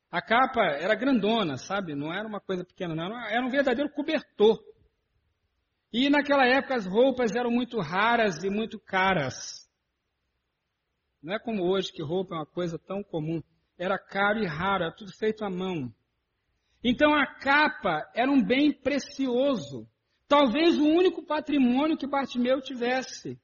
A 0.10 0.22
capa 0.22 0.62
era 0.62 0.96
grandona, 0.96 1.58
sabe? 1.58 1.94
Não 1.94 2.14
era 2.14 2.26
uma 2.26 2.40
coisa 2.40 2.64
pequena, 2.64 2.96
não. 2.96 3.20
Era 3.28 3.46
um 3.46 3.50
verdadeiro 3.50 3.92
cobertor. 3.92 4.58
E 5.92 6.10
naquela 6.10 6.46
época 6.46 6.76
as 6.76 6.86
roupas 6.86 7.36
eram 7.36 7.50
muito 7.50 7.80
raras 7.80 8.44
e 8.44 8.50
muito 8.50 8.80
caras. 8.80 9.68
Não 11.22 11.34
é 11.34 11.40
como 11.40 11.64
hoje 11.64 11.92
que 11.92 12.04
roupa 12.04 12.36
é 12.36 12.38
uma 12.40 12.46
coisa 12.46 12.78
tão 12.78 13.04
comum. 13.04 13.42
Era 13.78 13.98
caro 13.98 14.40
e 14.40 14.46
raro, 14.46 14.84
era 14.84 14.96
tudo 14.96 15.12
feito 15.14 15.46
à 15.46 15.50
mão. 15.50 15.94
Então 16.84 17.14
a 17.14 17.26
capa 17.26 18.10
era 18.14 18.32
um 18.32 18.44
bem 18.44 18.72
precioso. 18.72 19.88
Talvez 20.28 20.78
o 20.78 20.86
único 20.86 21.26
patrimônio 21.26 21.98
que 21.98 22.08
Bartimeu 22.08 22.62
tivesse. 22.62 23.40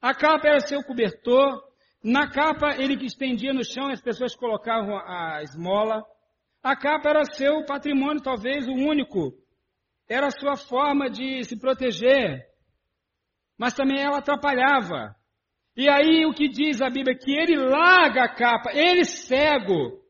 A 0.00 0.14
capa 0.14 0.48
era 0.48 0.60
seu 0.60 0.82
cobertor. 0.84 1.62
Na 2.02 2.30
capa 2.30 2.76
ele 2.76 3.02
estendia 3.04 3.52
no 3.52 3.64
chão 3.64 3.88
e 3.88 3.94
as 3.94 4.02
pessoas 4.02 4.36
colocavam 4.36 4.96
a 4.96 5.42
esmola. 5.42 6.04
A 6.62 6.76
capa 6.76 7.08
era 7.10 7.24
seu 7.24 7.64
patrimônio, 7.64 8.22
talvez 8.22 8.66
o 8.66 8.72
único. 8.72 9.32
Era 10.08 10.28
a 10.28 10.30
sua 10.30 10.56
forma 10.56 11.10
de 11.10 11.42
se 11.44 11.58
proteger. 11.58 12.46
Mas 13.58 13.74
também 13.74 14.00
ela 14.00 14.18
atrapalhava. 14.18 15.16
E 15.76 15.88
aí 15.88 16.24
o 16.24 16.32
que 16.32 16.48
diz 16.48 16.80
a 16.80 16.88
Bíblia? 16.88 17.16
Que 17.16 17.32
ele 17.32 17.56
larga 17.56 18.24
a 18.24 18.34
capa, 18.34 18.70
ele 18.72 19.04
cego. 19.04 20.00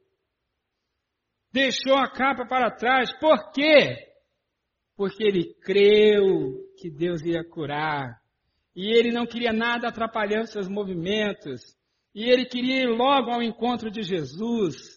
Deixou 1.52 1.96
a 1.96 2.10
capa 2.10 2.46
para 2.46 2.70
trás. 2.70 3.12
Por 3.18 3.50
quê? 3.52 3.96
Porque 4.96 5.24
ele 5.24 5.54
creu 5.62 6.54
que 6.78 6.90
Deus 6.90 7.22
ia 7.22 7.42
curar. 7.42 8.20
E 8.74 8.92
ele 8.92 9.10
não 9.10 9.26
queria 9.26 9.52
nada 9.52 9.88
atrapalhando 9.88 10.46
seus 10.46 10.68
movimentos. 10.68 11.74
E 12.14 12.24
ele 12.24 12.44
queria 12.44 12.82
ir 12.82 12.88
logo 12.88 13.30
ao 13.30 13.42
encontro 13.42 13.90
de 13.90 14.02
Jesus. 14.02 14.95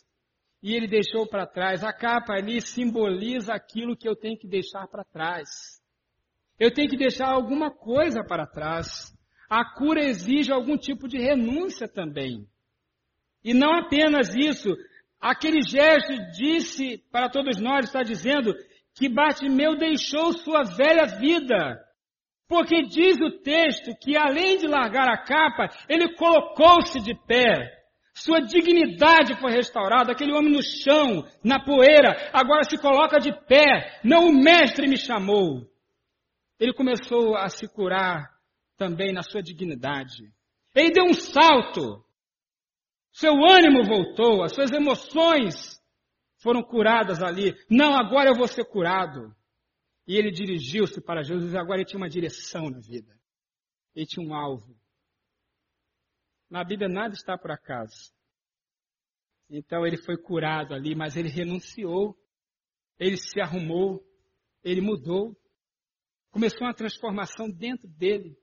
E 0.62 0.76
ele 0.76 0.88
deixou 0.88 1.28
para 1.28 1.48
trás. 1.48 1.84
A 1.84 1.94
capa 1.94 2.34
ali 2.34 2.62
simboliza 2.62 3.54
aquilo 3.54 3.96
que 3.96 4.08
eu 4.08 4.16
tenho 4.16 4.38
que 4.38 4.48
deixar 4.48 4.88
para 4.88 5.04
trás. 5.04 5.50
Eu 6.60 6.74
tenho 6.74 6.90
que 6.90 6.98
deixar 6.98 7.30
alguma 7.30 7.72
coisa 7.72 8.24
para 8.24 8.46
trás 8.46 9.18
a 9.50 9.66
cura 9.66 10.04
exige 10.04 10.52
algum 10.52 10.78
tipo 10.78 11.08
de 11.08 11.18
renúncia 11.18 11.88
também. 11.88 12.46
E 13.44 13.54
não 13.54 13.74
apenas 13.74 14.36
isso, 14.36 14.70
aquele 15.20 15.62
gesto 15.62 16.14
disse 16.38 17.00
para 17.12 17.30
todos 17.30 17.60
nós, 17.60 17.86
está 17.86 18.04
dizendo 18.04 18.54
que 18.94 19.10
Bartimeu 19.10 19.76
deixou 19.76 20.34
sua 20.34 20.64
velha 20.64 21.06
vida. 21.20 21.84
Porque 22.48 22.84
diz 22.84 23.18
o 23.22 23.42
texto 23.42 23.96
que 24.00 24.16
além 24.16 24.58
de 24.58 24.68
largar 24.68 25.08
a 25.08 25.18
capa, 25.18 25.70
ele 25.88 26.16
colocou-se 26.16 27.00
de 27.00 27.16
pé. 27.26 27.79
Sua 28.20 28.42
dignidade 28.42 29.40
foi 29.40 29.52
restaurada. 29.52 30.12
Aquele 30.12 30.34
homem 30.34 30.52
no 30.52 30.62
chão, 30.62 31.26
na 31.42 31.64
poeira, 31.64 32.30
agora 32.34 32.64
se 32.64 32.78
coloca 32.78 33.18
de 33.18 33.32
pé. 33.48 34.00
Não 34.04 34.28
o 34.28 34.34
mestre 34.34 34.88
me 34.88 34.98
chamou. 34.98 35.66
Ele 36.60 36.74
começou 36.74 37.38
a 37.38 37.48
se 37.48 37.66
curar 37.68 38.30
também 38.78 39.14
na 39.14 39.24
sua 39.24 39.42
dignidade. 39.42 40.34
Ele 40.76 40.92
deu 40.92 41.06
um 41.06 41.14
salto. 41.14 42.04
Seu 43.14 43.34
ânimo 43.34 43.86
voltou, 43.86 44.44
as 44.44 44.54
suas 44.54 44.72
emoções 44.72 45.82
foram 46.40 46.62
curadas 46.62 47.24
ali. 47.24 47.56
Não, 47.70 47.96
agora 47.96 48.30
eu 48.30 48.36
vou 48.36 48.48
ser 48.48 48.66
curado. 48.66 49.34
E 50.06 50.16
ele 50.16 50.30
dirigiu-se 50.30 51.00
para 51.02 51.24
Jesus, 51.24 51.56
agora 51.56 51.80
ele 51.80 51.86
tinha 51.86 52.00
uma 52.00 52.10
direção 52.10 52.70
na 52.70 52.80
vida. 52.80 53.18
Ele 53.96 54.06
tinha 54.06 54.26
um 54.26 54.34
alvo. 54.34 54.76
Na 56.50 56.64
Bíblia 56.64 56.90
nada 56.90 57.14
está 57.14 57.38
por 57.38 57.52
acaso. 57.52 58.12
Então 59.50 59.86
ele 59.86 59.98
foi 59.98 60.18
curado 60.18 60.74
ali, 60.74 60.96
mas 60.96 61.16
ele 61.16 61.30
renunciou. 61.30 62.18
Ele 62.98 63.18
se 63.18 63.40
arrumou, 63.40 64.04
ele 64.64 64.82
mudou. 64.82 65.36
Começou 66.32 66.68
uma 66.68 66.74
transformação 66.74 67.50
dentro 67.50 67.88
dele. 67.88 68.38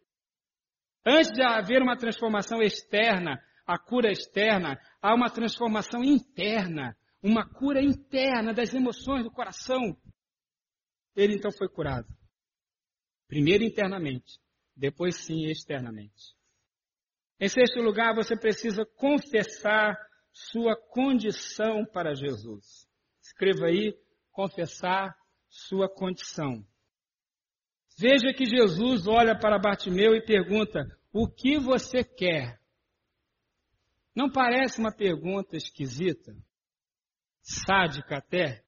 Antes 1.04 1.32
de 1.32 1.42
haver 1.42 1.82
uma 1.82 1.96
transformação 1.96 2.60
externa, 2.62 3.40
a 3.66 3.78
cura 3.78 4.10
externa, 4.10 4.80
há 5.00 5.14
uma 5.14 5.30
transformação 5.30 6.02
interna, 6.02 6.96
uma 7.22 7.48
cura 7.48 7.80
interna 7.80 8.52
das 8.52 8.74
emoções 8.74 9.22
do 9.22 9.30
coração. 9.30 9.96
Ele 11.14 11.34
então 11.34 11.50
foi 11.52 11.68
curado. 11.68 12.08
Primeiro 13.28 13.64
internamente, 13.64 14.38
depois 14.74 15.16
sim 15.16 15.46
externamente. 15.46 16.35
Em 17.38 17.48
sexto 17.48 17.80
lugar, 17.80 18.14
você 18.14 18.36
precisa 18.36 18.86
confessar 18.96 19.96
sua 20.32 20.76
condição 20.76 21.84
para 21.84 22.14
Jesus. 22.14 22.88
Escreva 23.22 23.66
aí, 23.66 23.94
confessar 24.32 25.14
sua 25.48 25.88
condição. 25.88 26.64
Veja 27.98 28.32
que 28.34 28.44
Jesus 28.44 29.06
olha 29.06 29.38
para 29.38 29.58
Bartimeu 29.58 30.14
e 30.14 30.24
pergunta: 30.24 30.86
O 31.12 31.26
que 31.28 31.58
você 31.58 32.04
quer? 32.04 32.60
Não 34.14 34.30
parece 34.30 34.78
uma 34.78 34.92
pergunta 34.92 35.56
esquisita? 35.56 36.34
Sádica 37.42 38.18
até? 38.18 38.62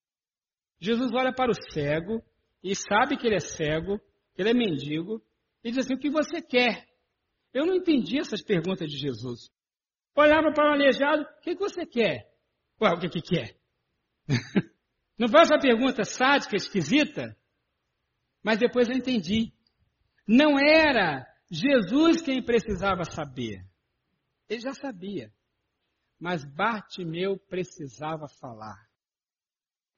Jesus 0.80 1.12
olha 1.12 1.32
para 1.32 1.50
o 1.50 1.72
cego 1.72 2.22
e 2.62 2.74
sabe 2.74 3.16
que 3.16 3.26
ele 3.26 3.36
é 3.36 3.40
cego, 3.40 3.98
que 4.34 4.42
ele 4.42 4.50
é 4.50 4.54
mendigo, 4.54 5.22
e 5.62 5.70
diz 5.70 5.84
assim: 5.84 5.94
O 5.94 5.98
que 5.98 6.10
você 6.10 6.40
quer? 6.40 6.87
Eu 7.58 7.66
não 7.66 7.74
entendi 7.74 8.20
essas 8.20 8.40
perguntas 8.40 8.88
de 8.88 8.96
Jesus. 8.96 9.50
Olhava 10.14 10.52
para 10.52 10.70
o 10.70 10.72
aleijado: 10.74 11.22
O 11.22 11.40
que 11.40 11.56
você 11.56 11.84
quer? 11.84 12.32
Ué, 12.80 12.92
o 12.92 13.00
que 13.00 13.08
que 13.08 13.20
quer? 13.20 13.58
não 15.18 15.26
foi 15.26 15.40
essa 15.40 15.58
pergunta 15.58 16.04
sádica, 16.04 16.54
esquisita? 16.54 17.36
Mas 18.44 18.60
depois 18.60 18.88
eu 18.88 18.94
entendi. 18.94 19.52
Não 20.24 20.56
era 20.56 21.26
Jesus 21.50 22.22
quem 22.22 22.40
precisava 22.40 23.02
saber. 23.02 23.66
Ele 24.48 24.60
já 24.60 24.72
sabia. 24.72 25.34
Mas 26.16 26.44
Bartimeu 26.44 27.36
precisava 27.48 28.28
falar. 28.40 28.88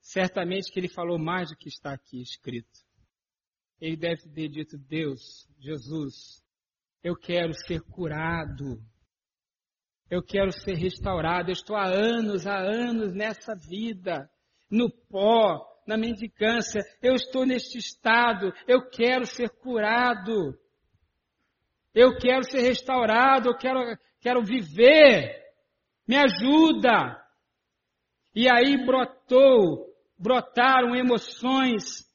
Certamente 0.00 0.72
que 0.72 0.80
ele 0.80 0.88
falou 0.88 1.18
mais 1.18 1.50
do 1.50 1.56
que 1.58 1.68
está 1.68 1.92
aqui 1.92 2.22
escrito. 2.22 2.80
Ele 3.78 3.98
deve 3.98 4.22
ter 4.30 4.48
dito: 4.48 4.78
Deus, 4.78 5.46
Jesus, 5.58 6.39
eu 7.02 7.16
quero 7.16 7.52
ser 7.54 7.80
curado. 7.80 8.78
Eu 10.10 10.22
quero 10.22 10.52
ser 10.52 10.74
restaurado. 10.74 11.50
Eu 11.50 11.54
estou 11.54 11.76
há 11.76 11.86
anos, 11.86 12.46
há 12.46 12.58
anos 12.58 13.12
nessa 13.12 13.54
vida, 13.54 14.28
no 14.70 14.90
pó, 14.90 15.66
na 15.86 15.96
mendicância, 15.96 16.80
eu 17.02 17.14
estou 17.14 17.44
neste 17.44 17.78
estado, 17.78 18.52
eu 18.66 18.88
quero 18.88 19.26
ser 19.26 19.50
curado, 19.50 20.56
eu 21.92 22.16
quero 22.16 22.44
ser 22.44 22.60
restaurado, 22.60 23.48
eu 23.48 23.56
quero, 23.56 23.98
quero 24.20 24.44
viver, 24.44 25.42
me 26.06 26.16
ajuda. 26.16 27.20
E 28.34 28.48
aí 28.48 28.86
brotou, 28.86 29.92
brotaram 30.16 30.94
emoções 30.94 32.08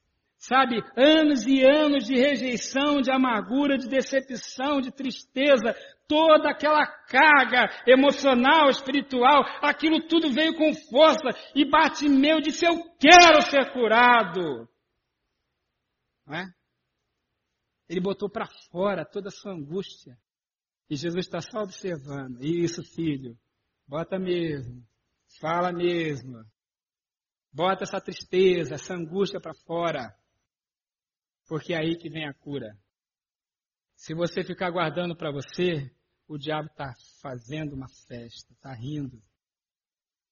Sabe, 0.48 0.76
anos 0.96 1.48
e 1.48 1.66
anos 1.66 2.06
de 2.06 2.14
rejeição, 2.14 3.02
de 3.02 3.10
amargura, 3.10 3.80
de 3.80 3.88
decepção, 3.88 4.80
de 4.80 4.92
tristeza, 4.92 5.74
toda 6.08 6.52
aquela 6.52 6.86
carga 6.86 7.66
emocional, 7.88 8.70
espiritual, 8.70 9.44
aquilo 9.64 10.08
tudo 10.08 10.32
veio 10.32 10.56
com 10.56 10.72
força 10.92 11.30
e 11.56 11.68
Bartimeu 11.68 12.40
disse: 12.42 12.64
Eu 12.64 12.76
quero 13.00 13.42
ser 13.42 13.74
curado. 13.74 14.70
Não 16.28 16.36
é? 16.36 16.46
Ele 17.90 18.02
botou 18.02 18.30
para 18.30 18.46
fora 18.70 19.04
toda 19.04 19.30
a 19.30 19.32
sua 19.32 19.52
angústia. 19.52 20.16
E 20.88 20.96
Jesus 20.96 21.26
está 21.26 21.42
só 21.42 21.62
observando. 21.62 22.40
Isso, 22.44 22.84
filho, 22.84 23.36
bota 23.88 24.20
mesmo, 24.20 24.84
fala 25.42 25.72
mesmo. 25.72 26.46
Bota 27.52 27.84
essa 27.84 28.00
tristeza, 28.00 28.76
essa 28.76 28.94
angústia 28.94 29.42
para 29.42 29.56
fora. 29.66 30.16
Porque 31.48 31.74
é 31.74 31.78
aí 31.78 31.96
que 31.96 32.10
vem 32.10 32.28
a 32.28 32.34
cura. 32.34 32.78
Se 33.96 34.14
você 34.14 34.44
ficar 34.44 34.72
guardando 34.72 35.16
para 35.16 35.32
você, 35.32 35.92
o 36.28 36.38
diabo 36.38 36.68
está 36.68 36.94
fazendo 37.22 37.74
uma 37.74 37.88
festa, 38.08 38.52
está 38.54 38.74
rindo. 38.74 39.22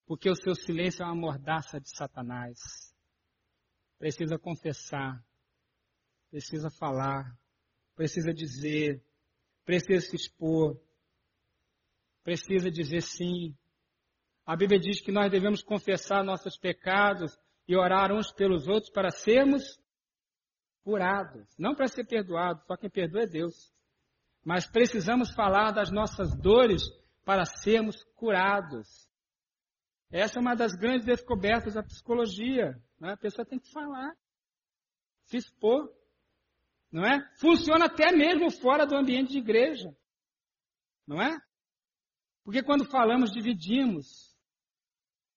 Porque 0.06 0.30
o 0.30 0.36
seu 0.36 0.56
silêncio 0.56 1.04
é 1.04 1.06
uma 1.06 1.15
mordaça 1.15 1.80
de 1.80 1.89
Satanás. 1.95 2.60
Precisa 3.97 4.38
confessar, 4.38 5.23
precisa 6.30 6.69
falar, 6.69 7.38
precisa 7.95 8.34
dizer, 8.34 9.02
precisa 9.63 10.02
se 10.02 10.15
expor, 10.15 10.78
precisa 12.23 12.69
dizer 12.69 13.02
sim. 13.02 13.56
A 14.45 14.58
Bíblia 14.58 14.80
diz 14.80 14.99
que 14.99 15.12
nós 15.12 15.32
devemos 15.32 15.63
confessar 15.63 16.23
nossos 16.23 16.58
pecados 16.58 17.38
e 17.65 17.78
orar 17.78 18.12
uns 18.12 18.32
pelos 18.32 18.67
outros 18.67 18.91
para 18.91 19.10
sermos 19.10 19.80
curados. 20.84 21.48
Não 21.58 21.74
para 21.74 21.88
ser 21.88 22.06
perdoado, 22.06 22.62
só 22.65 22.76
quem 22.76 22.89
perdoa 22.89 23.24
é 23.24 23.28
Deus. 23.28 23.74
Mas 24.43 24.67
precisamos 24.67 25.32
falar 25.34 25.72
das 25.72 25.89
nossas 25.89 26.36
dores 26.36 26.84
para 27.26 27.46
sermos 27.46 28.04
curados. 28.15 29.10
Essa 30.12 30.38
é 30.38 30.41
uma 30.41 30.56
das 30.56 30.74
grandes 30.74 31.06
descobertas 31.06 31.74
da 31.74 31.84
psicologia. 31.84 32.80
Né? 33.00 33.13
A 33.13 33.17
pessoa 33.17 33.46
tem 33.46 33.58
que 33.58 33.72
falar, 33.72 34.13
se 35.26 35.38
expor. 35.38 35.91
Não 36.91 37.04
é? 37.04 37.28
Funciona 37.39 37.86
até 37.86 38.12
mesmo 38.12 38.52
fora 38.52 38.86
do 38.86 38.96
ambiente 38.96 39.32
de 39.32 39.39
igreja. 39.39 39.96
Não 41.08 41.22
é? 41.22 41.36
Porque 42.43 42.62
quando 42.62 42.86
falamos, 42.86 43.32
dividimos 43.32 44.38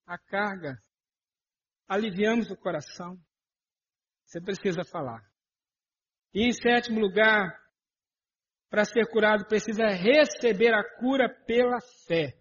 a 0.05 0.19
carga, 0.19 0.77
aliviamos 1.89 2.51
o 2.51 2.57
coração. 2.57 3.19
Você 4.25 4.41
precisa 4.41 4.85
falar. 4.85 5.25
E 6.35 6.43
em 6.43 6.53
sétimo 6.53 7.01
lugar, 7.01 7.59
para 8.69 8.85
ser 8.85 9.07
curado, 9.09 9.47
precisa 9.47 9.87
receber 9.89 10.75
a 10.75 10.83
cura 10.99 11.29
pela 11.47 11.81
fé. 12.07 12.35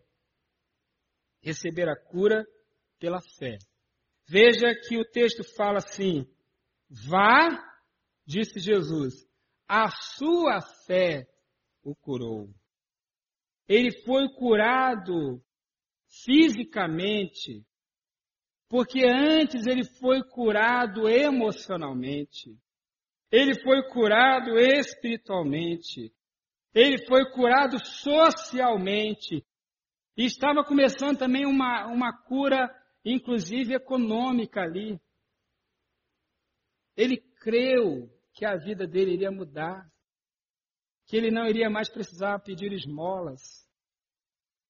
Receber 1.41 1.87
a 1.87 1.95
cura 1.95 2.45
pela 2.99 3.21
fé. 3.37 3.57
Veja 4.27 4.73
que 4.87 4.97
o 4.97 5.05
texto 5.05 5.43
fala 5.55 5.77
assim: 5.77 6.25
Vá, 6.89 7.49
disse 8.25 8.59
Jesus, 8.59 9.27
a 9.67 9.89
sua 9.89 10.61
fé 10.85 11.27
o 11.83 11.95
curou. 11.95 12.49
Ele 13.67 13.91
foi 14.03 14.27
curado 14.33 15.41
fisicamente, 16.23 17.65
porque 18.67 19.05
antes 19.05 19.65
ele 19.65 19.83
foi 19.83 20.23
curado 20.23 21.07
emocionalmente. 21.07 22.57
Ele 23.35 23.53
foi 23.61 23.83
curado 23.89 24.57
espiritualmente. 24.57 26.09
Ele 26.73 27.05
foi 27.05 27.29
curado 27.33 27.77
socialmente. 27.85 29.45
E 30.15 30.23
estava 30.23 30.63
começando 30.63 31.17
também 31.17 31.45
uma, 31.45 31.85
uma 31.87 32.13
cura, 32.13 32.73
inclusive 33.03 33.73
econômica 33.73 34.61
ali. 34.61 34.97
Ele 36.95 37.17
creu 37.41 38.09
que 38.33 38.45
a 38.45 38.55
vida 38.55 38.87
dele 38.87 39.15
iria 39.15 39.31
mudar. 39.31 39.85
Que 41.05 41.17
ele 41.17 41.29
não 41.29 41.45
iria 41.45 41.69
mais 41.69 41.89
precisar 41.89 42.39
pedir 42.39 42.71
esmolas 42.71 43.64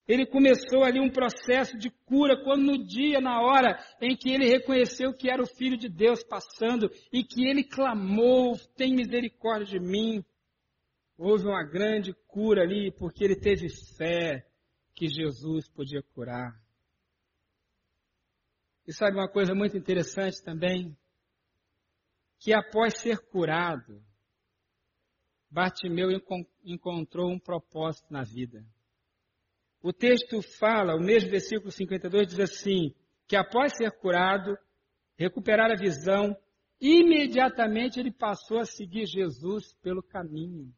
ele 0.08 0.26
começou 0.26 0.84
ali 0.84 1.00
um 1.00 1.10
processo 1.10 1.78
de 1.78 1.90
cura 1.90 2.42
quando 2.44 2.64
no 2.64 2.78
dia, 2.78 3.20
na 3.20 3.42
hora 3.42 3.80
em 4.00 4.16
que 4.16 4.30
ele 4.30 4.48
reconheceu 4.48 5.14
que 5.14 5.30
era 5.30 5.42
o 5.42 5.48
Filho 5.48 5.78
de 5.78 5.90
Deus 5.90 6.24
passando 6.24 6.92
e 7.12 7.24
que 7.24 7.48
ele 7.48 7.64
clamou, 7.64 8.56
tem 8.76 8.94
misericórdia 8.96 9.80
de 9.80 9.86
mim. 9.86 10.24
Houve 11.18 11.48
uma 11.48 11.64
grande 11.64 12.14
cura 12.28 12.62
ali 12.62 12.92
porque 12.92 13.24
ele 13.24 13.36
teve 13.36 13.68
fé 13.98 14.46
que 14.94 15.08
Jesus 15.08 15.68
podia 15.70 16.04
curar. 16.14 16.54
E 18.88 18.94
sabe 18.94 19.18
uma 19.18 19.28
coisa 19.28 19.56
muito 19.56 19.76
interessante 19.76 20.44
também? 20.44 20.96
Que 22.38 22.54
após 22.54 23.00
ser 23.00 23.18
curado, 23.18 24.04
Bartimeu 25.50 26.10
encontrou 26.64 27.32
um 27.32 27.40
propósito 27.40 28.12
na 28.12 28.24
vida. 28.24 28.64
O 29.86 29.94
texto 29.94 30.42
fala, 30.42 30.96
o 30.96 31.00
mesmo 31.00 31.30
versículo 31.30 31.70
52 31.70 32.30
diz 32.30 32.40
assim: 32.40 32.92
que 33.28 33.36
após 33.36 33.78
ser 33.78 33.92
curado, 33.92 34.58
recuperar 35.16 35.70
a 35.70 35.76
visão, 35.76 36.36
imediatamente 36.82 38.00
ele 38.00 38.12
passou 38.12 38.58
a 38.58 38.66
seguir 38.66 39.06
Jesus 39.06 39.76
pelo 39.84 40.02
caminho. 40.02 40.74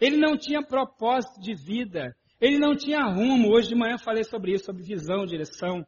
Ele 0.00 0.16
não 0.16 0.38
tinha 0.38 0.62
propósito 0.62 1.38
de 1.38 1.52
vida, 1.54 2.16
ele 2.40 2.58
não 2.58 2.74
tinha 2.74 3.04
rumo. 3.04 3.52
Hoje 3.52 3.68
de 3.68 3.74
manhã 3.74 3.98
falei 3.98 4.24
sobre 4.24 4.54
isso, 4.54 4.64
sobre 4.64 4.84
visão, 4.84 5.26
direção. 5.26 5.86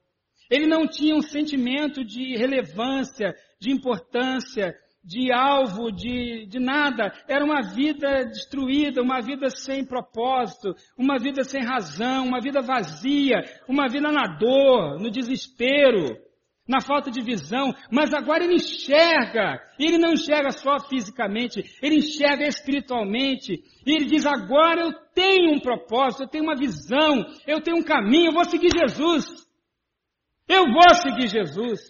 Ele 0.50 0.66
não 0.66 0.86
tinha 0.86 1.14
um 1.14 1.22
sentimento 1.22 2.04
de 2.04 2.36
relevância, 2.36 3.34
de 3.58 3.70
importância, 3.70 4.74
de 5.04 5.32
alvo, 5.32 5.90
de, 5.90 6.46
de 6.46 6.60
nada. 6.60 7.12
Era 7.26 7.44
uma 7.44 7.60
vida 7.62 8.24
destruída, 8.24 9.02
uma 9.02 9.20
vida 9.20 9.50
sem 9.50 9.84
propósito, 9.84 10.74
uma 10.96 11.18
vida 11.18 11.42
sem 11.42 11.62
razão, 11.62 12.26
uma 12.26 12.40
vida 12.40 12.60
vazia, 12.60 13.42
uma 13.68 13.88
vida 13.88 14.12
na 14.12 14.38
dor, 14.38 15.00
no 15.00 15.10
desespero, 15.10 16.16
na 16.68 16.80
falta 16.80 17.10
de 17.10 17.20
visão. 17.20 17.74
Mas 17.90 18.14
agora 18.14 18.44
ele 18.44 18.54
enxerga. 18.54 19.60
Ele 19.78 19.98
não 19.98 20.12
enxerga 20.12 20.52
só 20.52 20.78
fisicamente, 20.78 21.64
ele 21.82 21.96
enxerga 21.96 22.46
espiritualmente. 22.46 23.60
E 23.84 23.92
ele 23.92 24.04
diz: 24.04 24.24
agora 24.24 24.82
eu 24.82 24.92
tenho 25.12 25.52
um 25.52 25.60
propósito, 25.60 26.22
eu 26.22 26.28
tenho 26.28 26.44
uma 26.44 26.56
visão, 26.56 27.26
eu 27.46 27.60
tenho 27.60 27.78
um 27.78 27.84
caminho, 27.84 28.28
eu 28.28 28.34
vou 28.34 28.44
seguir 28.44 28.70
Jesus. 28.70 29.50
Eu 30.48 30.64
vou 30.72 30.94
seguir 30.94 31.26
Jesus. 31.26 31.80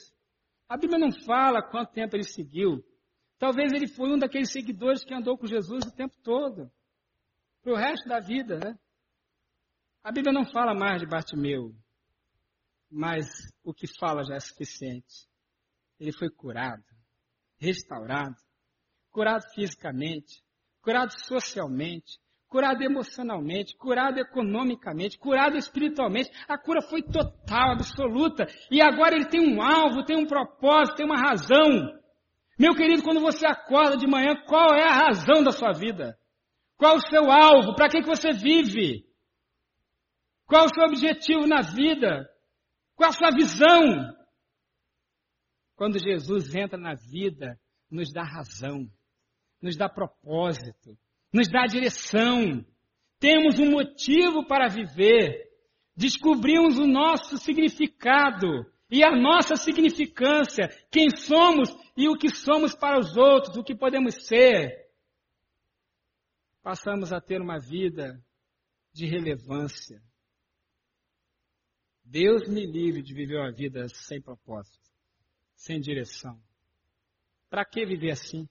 A 0.66 0.79
Bíblia 0.79 0.98
não 0.98 1.12
fala 1.12 1.61
quanto 1.62 1.92
tempo 1.92 2.16
ele 2.16 2.25
seguiu. 2.25 2.83
Talvez 3.42 3.72
ele 3.72 3.88
foi 3.88 4.09
um 4.09 4.18
daqueles 4.20 4.52
seguidores 4.52 5.02
que 5.02 5.12
andou 5.12 5.37
com 5.37 5.48
Jesus 5.48 5.85
o 5.85 5.96
tempo 5.96 6.14
todo. 6.22 6.70
Para 7.61 7.72
o 7.72 7.76
resto 7.76 8.09
da 8.09 8.20
vida, 8.20 8.57
né? 8.57 8.78
A 10.00 10.12
Bíblia 10.12 10.33
não 10.33 10.44
fala 10.44 10.72
mais 10.72 11.00
de 11.00 11.09
Bartimeu. 11.09 11.74
Mas 12.88 13.26
o 13.64 13.74
que 13.74 13.88
fala 13.98 14.22
já 14.22 14.37
é 14.37 14.38
suficiente. 14.38 15.26
Ele 15.98 16.12
foi 16.12 16.31
curado, 16.31 16.85
restaurado, 17.59 18.37
curado 19.11 19.42
fisicamente, 19.52 20.40
curado 20.81 21.11
socialmente, 21.26 22.20
curado 22.46 22.81
emocionalmente, 22.85 23.76
curado 23.76 24.20
economicamente, 24.20 25.18
curado 25.18 25.57
espiritualmente. 25.57 26.31
A 26.46 26.57
cura 26.57 26.81
foi 26.81 27.02
total, 27.02 27.72
absoluta. 27.72 28.46
E 28.70 28.81
agora 28.81 29.16
ele 29.16 29.26
tem 29.26 29.40
um 29.40 29.61
alvo, 29.61 30.05
tem 30.05 30.16
um 30.16 30.28
propósito, 30.28 30.94
tem 30.94 31.07
uma 31.07 31.18
razão. 31.18 32.01
Meu 32.58 32.74
querido, 32.74 33.02
quando 33.02 33.20
você 33.20 33.46
acorda 33.46 33.96
de 33.96 34.06
manhã, 34.06 34.34
qual 34.46 34.74
é 34.74 34.84
a 34.84 35.06
razão 35.06 35.42
da 35.42 35.50
sua 35.50 35.72
vida? 35.72 36.18
Qual 36.76 36.96
o 36.96 37.08
seu 37.08 37.30
alvo? 37.30 37.74
Para 37.74 37.88
que, 37.88 38.00
que 38.00 38.08
você 38.08 38.32
vive? 38.32 39.06
Qual 40.46 40.66
o 40.66 40.74
seu 40.74 40.84
objetivo 40.84 41.46
na 41.46 41.62
vida? 41.62 42.28
Qual 42.94 43.10
a 43.10 43.12
sua 43.12 43.30
visão? 43.30 44.14
Quando 45.76 45.98
Jesus 45.98 46.54
entra 46.54 46.78
na 46.78 46.94
vida, 46.94 47.58
nos 47.90 48.12
dá 48.12 48.22
razão, 48.22 48.86
nos 49.60 49.76
dá 49.76 49.88
propósito, 49.88 50.96
nos 51.32 51.48
dá 51.48 51.66
direção. 51.66 52.64
Temos 53.18 53.58
um 53.58 53.70
motivo 53.70 54.46
para 54.46 54.68
viver. 54.68 55.50
Descobrimos 55.96 56.78
o 56.78 56.86
nosso 56.86 57.38
significado 57.38 58.71
e 58.92 59.02
a 59.02 59.11
nossa 59.11 59.57
significância, 59.57 60.68
quem 60.90 61.09
somos 61.09 61.74
e 61.96 62.11
o 62.11 62.14
que 62.14 62.28
somos 62.28 62.74
para 62.74 62.98
os 63.00 63.16
outros, 63.16 63.57
o 63.57 63.64
que 63.64 63.74
podemos 63.74 64.26
ser. 64.26 64.87
Passamos 66.62 67.11
a 67.11 67.18
ter 67.18 67.40
uma 67.40 67.59
vida 67.59 68.22
de 68.92 69.07
relevância. 69.07 70.02
Deus 72.05 72.46
me 72.46 72.66
livre 72.66 73.00
de 73.00 73.14
viver 73.14 73.38
uma 73.38 73.50
vida 73.50 73.88
sem 73.88 74.20
propósito, 74.20 74.92
sem 75.57 75.81
direção. 75.81 76.38
Para 77.48 77.64
que 77.64 77.87
viver 77.87 78.11
assim? 78.11 78.46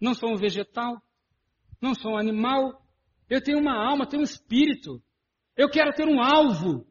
Não 0.00 0.14
sou 0.14 0.32
um 0.32 0.36
vegetal, 0.36 0.96
não 1.78 1.94
sou 1.94 2.12
um 2.12 2.18
animal, 2.18 2.82
eu 3.28 3.42
tenho 3.42 3.58
uma 3.58 3.74
alma, 3.74 4.08
tenho 4.08 4.22
um 4.22 4.24
espírito. 4.24 5.02
Eu 5.54 5.68
quero 5.68 5.92
ter 5.92 6.08
um 6.08 6.22
alvo. 6.22 6.90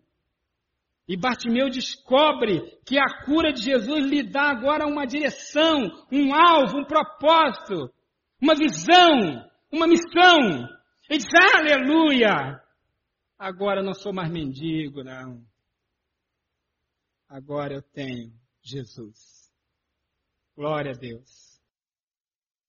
E 1.12 1.17
Bartimeu 1.17 1.69
descobre 1.69 2.62
que 2.86 2.97
a 2.97 3.26
cura 3.26 3.52
de 3.52 3.62
Jesus 3.62 4.10
lhe 4.10 4.24
dá 4.24 4.43
agora 4.43 4.88
uma 4.88 5.06
direção, 5.06 5.82
um 6.10 6.34
alvo, 6.34 6.78
um 6.78 6.86
propósito, 6.86 7.93
uma 8.41 8.56
visão, 8.56 9.45
uma 9.69 9.88
missão. 9.88 10.39
Ele 11.10 11.19
diz: 11.19 11.28
Aleluia! 11.54 12.63
Agora 13.38 13.82
eu 13.82 13.84
não 13.84 13.93
sou 13.93 14.13
mais 14.13 14.32
mendigo, 14.32 15.04
não. 15.04 15.45
Agora 17.28 17.74
eu 17.74 17.82
tenho 17.82 18.32
Jesus. 18.62 19.52
Glória 20.56 20.91
a 20.91 20.97
Deus. 20.97 21.62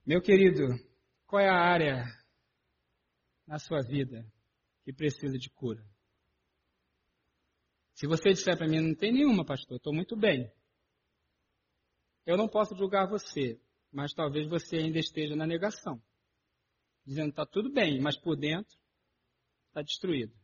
Meu 0.05 0.21
querido, 0.21 0.65
qual 1.29 1.41
é 1.41 1.49
a 1.49 1.63
área 1.63 2.05
na 3.47 3.61
sua 3.61 3.83
vida 3.83 4.27
que 4.83 4.93
precisa 4.93 5.39
de 5.39 5.49
cura? 5.49 5.93
Se 8.03 8.09
você 8.09 8.31
disser 8.31 8.59
para 8.59 8.67
mim, 8.67 8.81
não 8.81 8.97
tem 8.97 9.13
nenhuma, 9.13 9.45
pastor, 9.45 9.77
estou 9.77 9.95
muito 9.95 10.17
bem. 10.17 10.53
Eu 12.27 12.37
não 12.37 12.49
posso 12.49 12.75
julgar 12.75 13.07
você, 13.07 13.61
mas 13.93 14.13
talvez 14.13 14.49
você 14.49 14.79
ainda 14.79 14.99
esteja 14.99 15.37
na 15.37 15.47
negação. 15.47 16.03
Dizendo 17.07 17.31
está 17.31 17.47
tudo 17.47 17.71
bem, 17.71 18.01
mas 18.01 18.19
por 18.19 18.35
dentro 18.35 18.77
está 19.69 19.83
destruído. 19.83 20.35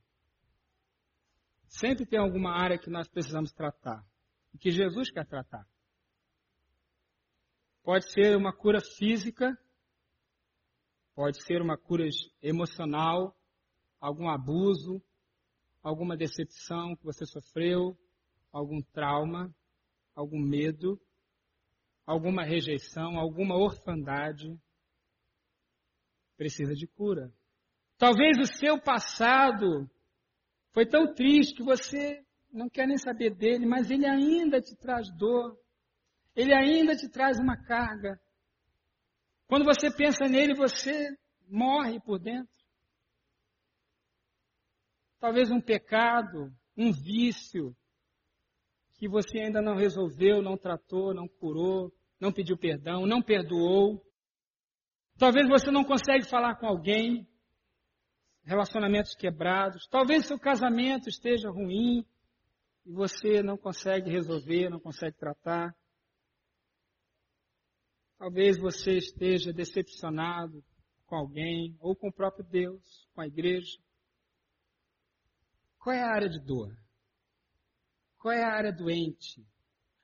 Sempre 1.66 2.06
tem 2.06 2.20
alguma 2.20 2.52
área 2.52 2.78
que 2.78 2.88
nós 2.88 3.08
precisamos 3.08 3.50
tratar. 3.50 4.06
E 4.54 4.58
que 4.58 4.70
Jesus 4.70 5.10
quer 5.10 5.26
tratar. 5.26 5.66
Pode 7.82 8.08
ser 8.12 8.36
uma 8.36 8.52
cura 8.52 8.80
física, 8.80 9.58
pode 11.12 11.42
ser 11.42 11.60
uma 11.60 11.76
cura 11.76 12.04
emocional, 12.40 13.36
algum 13.98 14.28
abuso, 14.28 15.02
alguma 15.82 16.16
decepção 16.16 16.96
que 16.96 17.04
você 17.04 17.24
sofreu, 17.26 17.96
algum 18.52 18.80
trauma, 18.92 19.54
algum 20.14 20.40
medo, 20.40 21.00
alguma 22.06 22.44
rejeição, 22.44 23.18
alguma 23.18 23.56
orfandade, 23.56 24.58
precisa 26.36 26.74
de 26.74 26.86
cura. 26.86 27.32
Talvez 27.98 28.38
o 28.38 28.46
seu 28.46 28.80
passado 28.80 29.90
foi 30.72 30.86
tão 30.86 31.12
triste 31.12 31.56
que 31.56 31.62
você 31.62 32.24
não 32.52 32.68
quer 32.68 32.86
nem 32.86 32.96
saber 32.96 33.34
dele, 33.34 33.66
mas 33.66 33.90
ele 33.90 34.06
ainda 34.06 34.60
te 34.60 34.74
traz 34.76 35.10
dor. 35.16 35.58
Ele 36.34 36.54
ainda 36.54 36.94
te 36.94 37.08
traz 37.08 37.38
uma 37.38 37.56
carga. 37.56 38.18
Quando 39.48 39.64
você 39.64 39.90
pensa 39.90 40.28
nele, 40.28 40.54
você 40.54 41.08
morre 41.48 42.00
por 42.00 42.18
dentro. 42.18 42.57
Talvez 45.20 45.50
um 45.50 45.60
pecado, 45.60 46.52
um 46.76 46.92
vício 46.92 47.76
que 48.94 49.08
você 49.08 49.38
ainda 49.40 49.60
não 49.60 49.76
resolveu, 49.76 50.42
não 50.42 50.56
tratou, 50.56 51.14
não 51.14 51.28
curou, 51.28 51.92
não 52.20 52.32
pediu 52.32 52.56
perdão, 52.56 53.06
não 53.06 53.22
perdoou. 53.22 54.04
Talvez 55.16 55.48
você 55.48 55.70
não 55.70 55.84
consegue 55.84 56.24
falar 56.24 56.56
com 56.56 56.66
alguém, 56.66 57.28
relacionamentos 58.44 59.14
quebrados. 59.14 59.86
Talvez 59.88 60.26
seu 60.26 60.38
casamento 60.38 61.08
esteja 61.08 61.50
ruim 61.50 62.04
e 62.86 62.92
você 62.92 63.42
não 63.42 63.56
consegue 63.56 64.10
resolver, 64.10 64.70
não 64.70 64.80
consegue 64.80 65.16
tratar. 65.16 65.76
Talvez 68.18 68.58
você 68.58 68.96
esteja 68.96 69.52
decepcionado 69.52 70.64
com 71.06 71.16
alguém 71.16 71.76
ou 71.80 71.94
com 71.94 72.08
o 72.08 72.12
próprio 72.12 72.44
Deus, 72.44 73.06
com 73.14 73.20
a 73.20 73.26
igreja. 73.26 73.78
Qual 75.78 75.94
é 75.94 76.02
a 76.02 76.10
área 76.10 76.28
de 76.28 76.40
dor? 76.40 76.76
Qual 78.18 78.34
é 78.34 78.42
a 78.42 78.52
área 78.52 78.72
doente? 78.72 79.46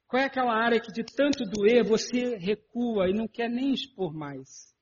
Qual 0.07 0.23
é 0.23 0.27
aquela 0.27 0.55
área 0.55 0.81
que 0.81 0.93
de 0.93 1.05
tanto 1.05 1.45
doer 1.45 1.83
você 1.85 2.37
recua 2.37 3.09
e 3.09 3.13
não 3.13 3.27
quer 3.27 3.49
nem 3.49 3.73
expor 3.73 4.15
mais? 4.15 4.73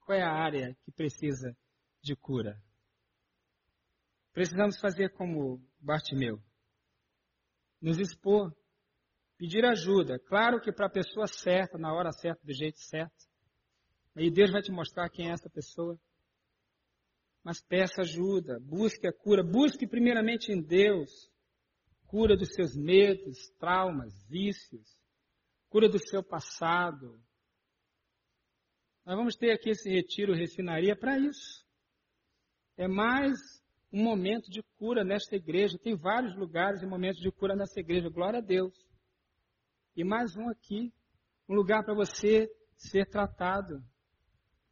Qual 0.00 0.16
é 0.16 0.22
a 0.22 0.32
área 0.32 0.74
que 0.82 0.90
precisa 0.90 1.56
de 2.02 2.16
cura? 2.16 2.60
Precisamos 4.32 4.78
fazer 4.80 5.10
como 5.10 5.62
Bartimeu. 5.78 6.42
Nos 7.80 7.98
expor, 7.98 8.54
pedir 9.36 9.64
ajuda. 9.64 10.18
Claro 10.18 10.60
que 10.60 10.72
para 10.72 10.86
a 10.86 10.90
pessoa 10.90 11.26
certa, 11.26 11.78
na 11.78 11.92
hora 11.92 12.10
certa, 12.12 12.40
do 12.44 12.52
jeito 12.52 12.78
certo. 12.78 13.26
E 14.16 14.30
Deus 14.30 14.50
vai 14.50 14.62
te 14.62 14.72
mostrar 14.72 15.10
quem 15.10 15.28
é 15.28 15.32
essa 15.32 15.50
pessoa 15.50 15.98
mas 17.44 17.60
peça 17.60 18.00
ajuda, 18.00 18.58
busque 18.60 19.06
a 19.06 19.12
cura, 19.12 19.44
busque 19.44 19.86
primeiramente 19.86 20.50
em 20.50 20.62
Deus, 20.62 21.30
cura 22.06 22.36
dos 22.36 22.54
seus 22.54 22.74
medos, 22.74 23.50
traumas, 23.58 24.14
vícios, 24.26 24.96
cura 25.68 25.86
do 25.86 25.98
seu 25.98 26.24
passado. 26.24 27.20
Nós 29.04 29.16
vamos 29.16 29.36
ter 29.36 29.52
aqui 29.52 29.70
esse 29.70 29.90
retiro 29.90 30.32
refinaria 30.32 30.96
para 30.96 31.18
isso. 31.18 31.62
É 32.78 32.88
mais 32.88 33.38
um 33.92 34.02
momento 34.02 34.50
de 34.50 34.62
cura 34.78 35.04
nesta 35.04 35.36
igreja. 35.36 35.78
Tem 35.78 35.94
vários 35.94 36.34
lugares 36.36 36.82
e 36.82 36.86
momentos 36.86 37.20
de 37.20 37.30
cura 37.30 37.54
nessa 37.54 37.78
igreja. 37.78 38.08
Glória 38.08 38.38
a 38.38 38.42
Deus. 38.42 38.74
E 39.94 40.02
mais 40.02 40.34
um 40.34 40.48
aqui, 40.48 40.92
um 41.46 41.54
lugar 41.54 41.84
para 41.84 41.94
você 41.94 42.50
ser 42.76 43.06
tratado. 43.06 43.84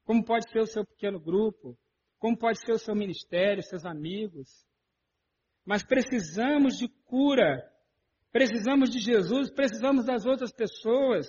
Como 0.04 0.24
pode 0.24 0.50
ser 0.50 0.60
o 0.60 0.66
seu 0.66 0.86
pequeno 0.86 1.20
grupo, 1.20 1.78
como 2.22 2.38
pode 2.38 2.60
ser 2.60 2.70
o 2.70 2.78
seu 2.78 2.94
ministério, 2.94 3.64
seus 3.64 3.84
amigos. 3.84 4.64
Mas 5.64 5.82
precisamos 5.82 6.78
de 6.78 6.88
cura, 7.04 7.68
precisamos 8.30 8.90
de 8.90 9.00
Jesus, 9.00 9.50
precisamos 9.50 10.06
das 10.06 10.24
outras 10.24 10.52
pessoas, 10.52 11.26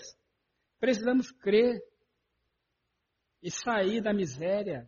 precisamos 0.80 1.32
crer 1.32 1.82
e 3.42 3.50
sair 3.50 4.04
da 4.04 4.14
miséria. 4.14 4.88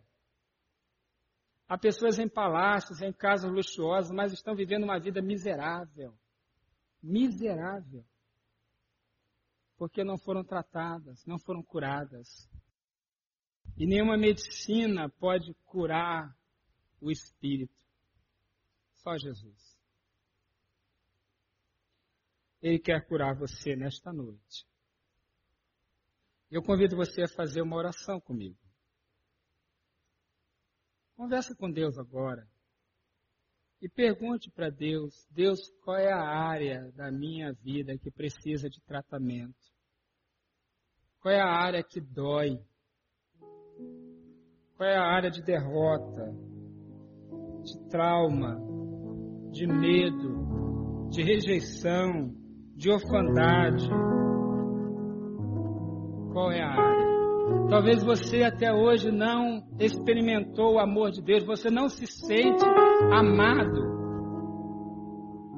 Há 1.68 1.76
pessoas 1.76 2.20
em 2.20 2.28
palácios, 2.28 3.02
em 3.02 3.12
casas 3.12 3.50
luxuosas, 3.50 4.12
mas 4.12 4.32
estão 4.32 4.54
vivendo 4.54 4.84
uma 4.84 5.00
vida 5.00 5.20
miserável. 5.20 6.16
Miserável. 7.02 8.04
Porque 9.76 10.04
não 10.04 10.16
foram 10.16 10.44
tratadas, 10.44 11.26
não 11.26 11.40
foram 11.40 11.64
curadas. 11.64 12.48
E 13.76 13.86
nenhuma 13.86 14.16
medicina 14.16 15.08
pode 15.08 15.54
curar 15.64 16.36
o 17.00 17.10
espírito. 17.10 17.74
Só 18.94 19.16
Jesus. 19.16 19.76
Ele 22.60 22.78
quer 22.78 23.06
curar 23.06 23.34
você 23.34 23.76
nesta 23.76 24.12
noite. 24.12 24.66
Eu 26.50 26.62
convido 26.62 26.96
você 26.96 27.22
a 27.22 27.28
fazer 27.28 27.62
uma 27.62 27.76
oração 27.76 28.20
comigo. 28.20 28.58
Conversa 31.16 31.54
com 31.54 31.70
Deus 31.70 31.98
agora. 31.98 32.48
E 33.80 33.88
pergunte 33.88 34.50
para 34.50 34.70
Deus: 34.70 35.26
Deus, 35.30 35.70
qual 35.82 35.96
é 35.96 36.12
a 36.12 36.20
área 36.20 36.90
da 36.92 37.10
minha 37.10 37.52
vida 37.52 37.96
que 37.98 38.10
precisa 38.10 38.68
de 38.68 38.80
tratamento? 38.82 39.54
Qual 41.20 41.32
é 41.32 41.40
a 41.40 41.48
área 41.48 41.82
que 41.82 42.00
dói? 42.00 42.58
Qual 44.76 44.86
é 44.86 44.94
a 44.94 45.06
área 45.06 45.30
de 45.30 45.42
derrota, 45.42 46.34
de 47.64 47.88
trauma, 47.88 48.60
de 49.50 49.66
medo, 49.66 51.08
de 51.08 51.22
rejeição, 51.22 52.30
de 52.76 52.90
orfandade? 52.90 53.88
Qual 56.30 56.52
é 56.52 56.60
a 56.60 56.68
área? 56.68 57.06
Talvez 57.70 58.04
você 58.04 58.42
até 58.42 58.70
hoje 58.70 59.10
não 59.10 59.62
experimentou 59.80 60.74
o 60.74 60.78
amor 60.78 61.10
de 61.10 61.22
Deus, 61.22 61.42
você 61.46 61.70
não 61.70 61.88
se 61.88 62.06
sente 62.06 62.64
amado. 63.10 63.80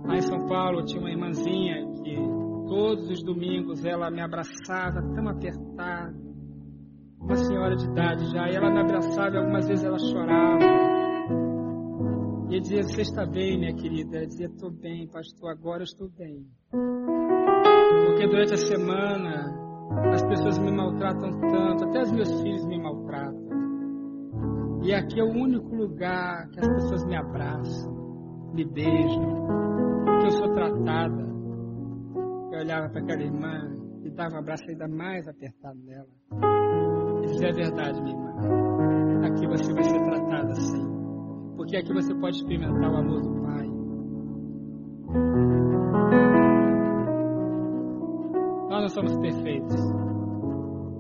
Lá 0.05 0.15
em 0.15 0.23
São 0.23 0.47
Paulo 0.47 0.85
tinha 0.85 1.01
uma 1.01 1.11
irmãzinha 1.11 1.75
que 2.05 2.15
todos 2.69 3.11
os 3.11 3.21
domingos 3.25 3.85
ela 3.85 4.13
me 4.13 4.21
abraçava 4.21 5.03
tão 5.15 5.29
apertada, 5.29 6.28
uma 7.29 7.37
senhora 7.37 7.77
de 7.77 7.85
idade 7.85 8.25
já, 8.33 8.49
e 8.49 8.57
ela 8.57 8.71
me 8.71 8.81
abraçava 8.81 9.35
e 9.35 9.39
algumas 9.39 9.69
vezes 9.69 9.85
ela 9.85 9.99
chorava. 9.99 10.65
E 12.49 12.55
eu 12.55 12.61
dizia, 12.61 12.83
você 12.83 13.03
está 13.03 13.27
bem, 13.27 13.59
minha 13.59 13.75
querida? 13.75 14.17
Ela 14.17 14.27
dizia, 14.27 14.47
estou 14.47 14.71
bem, 14.71 15.07
pastor, 15.09 15.51
agora 15.51 15.81
eu 15.81 15.85
estou 15.85 16.09
bem. 16.09 16.47
Porque 16.71 18.27
durante 18.27 18.55
a 18.55 18.57
semana 18.57 19.55
as 20.15 20.23
pessoas 20.27 20.59
me 20.59 20.73
maltratam 20.73 21.39
tanto, 21.39 21.85
até 21.85 22.01
os 22.01 22.13
meus 22.13 22.41
filhos 22.41 22.65
me 22.65 22.83
maltratam. 22.83 23.49
E 24.83 24.95
aqui 24.95 25.21
é 25.21 25.25
o 25.25 25.31
único 25.31 25.75
lugar 25.75 26.49
que 26.49 26.61
as 26.61 26.69
pessoas 26.69 27.05
me 27.05 27.17
abraçam, 27.17 28.51
me 28.55 28.65
beijam, 28.65 29.47
que 30.21 30.27
eu 30.27 30.31
sou 30.31 30.51
tratada. 30.55 31.29
Eu 32.53 32.61
olhava 32.61 32.89
para 32.89 33.03
aquela 33.03 33.23
irmã 33.23 33.71
e 34.03 34.11
dava 34.11 34.37
um 34.37 34.39
abraço 34.39 34.65
ainda 34.71 34.89
mais 34.89 35.29
apertado 35.29 35.79
nela. 35.85 36.88
E 37.29 37.31
dizia, 37.31 37.49
é 37.49 37.53
verdade, 37.53 38.01
minha 38.01 38.17
irmã. 38.17 39.27
Aqui 39.27 39.47
você 39.47 39.73
vai 39.75 39.85
ser 39.85 40.03
tratada 40.03 40.51
assim. 40.53 40.89
Porque 41.57 41.77
aqui 41.77 41.93
você 41.93 42.15
pode 42.15 42.37
experimentar 42.37 42.91
o 42.91 42.97
amor 42.97 43.21
do 43.21 43.43
Pai. 43.43 43.69
Nós 48.71 48.81
não 48.83 48.89
somos 48.89 49.17
perfeitos. 49.19 49.77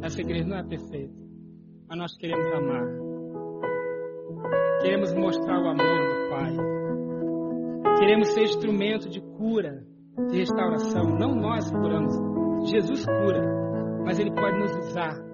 Essa 0.02 0.20
igreja 0.20 0.46
não 0.46 0.58
é 0.58 0.64
perfeita. 0.64 1.14
Mas 1.88 1.98
nós 1.98 2.16
queremos 2.18 2.46
amar. 2.52 2.86
Queremos 4.82 5.14
mostrar 5.14 5.58
o 5.62 5.68
amor 5.68 5.76
do 5.76 6.30
Pai. 6.30 7.98
Queremos 7.98 8.28
ser 8.28 8.42
instrumento 8.42 9.08
de 9.08 9.20
cura, 9.20 9.82
de 10.30 10.38
restauração. 10.38 11.04
Não 11.18 11.34
nós 11.34 11.70
curamos. 11.70 12.14
Jesus 12.70 13.06
cura. 13.06 14.02
Mas 14.04 14.18
Ele 14.18 14.32
pode 14.32 14.58
nos 14.58 14.76
usar 14.88 15.27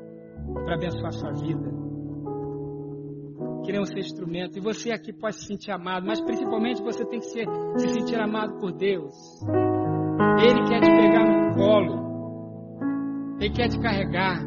para 0.53 0.75
abençoar 0.75 1.13
sua 1.13 1.33
vida. 1.33 1.73
Queremos 3.65 3.89
ser 3.89 4.01
instrumento. 4.01 4.59
E 4.59 4.61
você 4.61 4.93
aqui 4.93 5.13
pode 5.13 5.37
se 5.37 5.47
sentir 5.47 5.71
amado, 5.73 6.07
mas 6.07 6.21
principalmente 6.21 6.83
você 6.83 7.05
tem 7.07 7.19
que 7.19 7.27
ser, 7.27 7.47
se 7.77 7.89
sentir 7.89 8.21
amado 8.21 8.59
por 8.59 8.73
Deus. 8.73 9.15
Ele 10.41 10.63
quer 10.69 10.81
te 10.81 10.91
pegar 10.91 11.25
no 11.25 11.55
colo. 11.55 13.37
Ele 13.41 13.51
quer 13.51 13.69
te 13.69 13.79
carregar. 13.81 14.45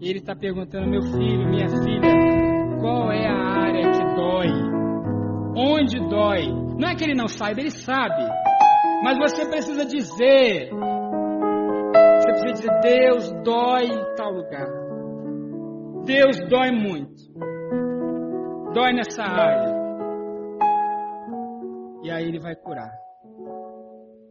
E 0.00 0.08
ele 0.08 0.18
está 0.18 0.34
perguntando, 0.34 0.88
meu 0.88 1.02
filho, 1.02 1.48
minha 1.48 1.68
filha, 1.68 2.80
qual 2.80 3.12
é 3.12 3.26
a 3.26 3.34
área 3.34 3.90
que 3.90 4.14
dói? 4.14 4.48
Onde 5.56 5.98
dói? 6.08 6.46
Não 6.78 6.88
é 6.88 6.94
que 6.94 7.04
ele 7.04 7.14
não 7.14 7.28
saiba, 7.28 7.60
ele 7.60 7.70
sabe. 7.70 8.22
Mas 9.02 9.18
você 9.18 9.46
precisa 9.46 9.84
dizer. 9.84 10.70
Precisa 12.40 12.52
dizer, 12.52 12.80
Deus 12.80 13.32
dói 13.44 13.84
em 13.84 14.14
tal 14.16 14.32
lugar. 14.32 14.68
Deus 16.04 16.38
dói 16.48 16.70
muito. 16.70 17.22
Dói 18.72 18.92
nessa 18.92 19.22
área. 19.22 19.80
E 22.02 22.10
aí 22.10 22.24
ele 22.24 22.40
vai 22.40 22.56
curar. 22.56 22.90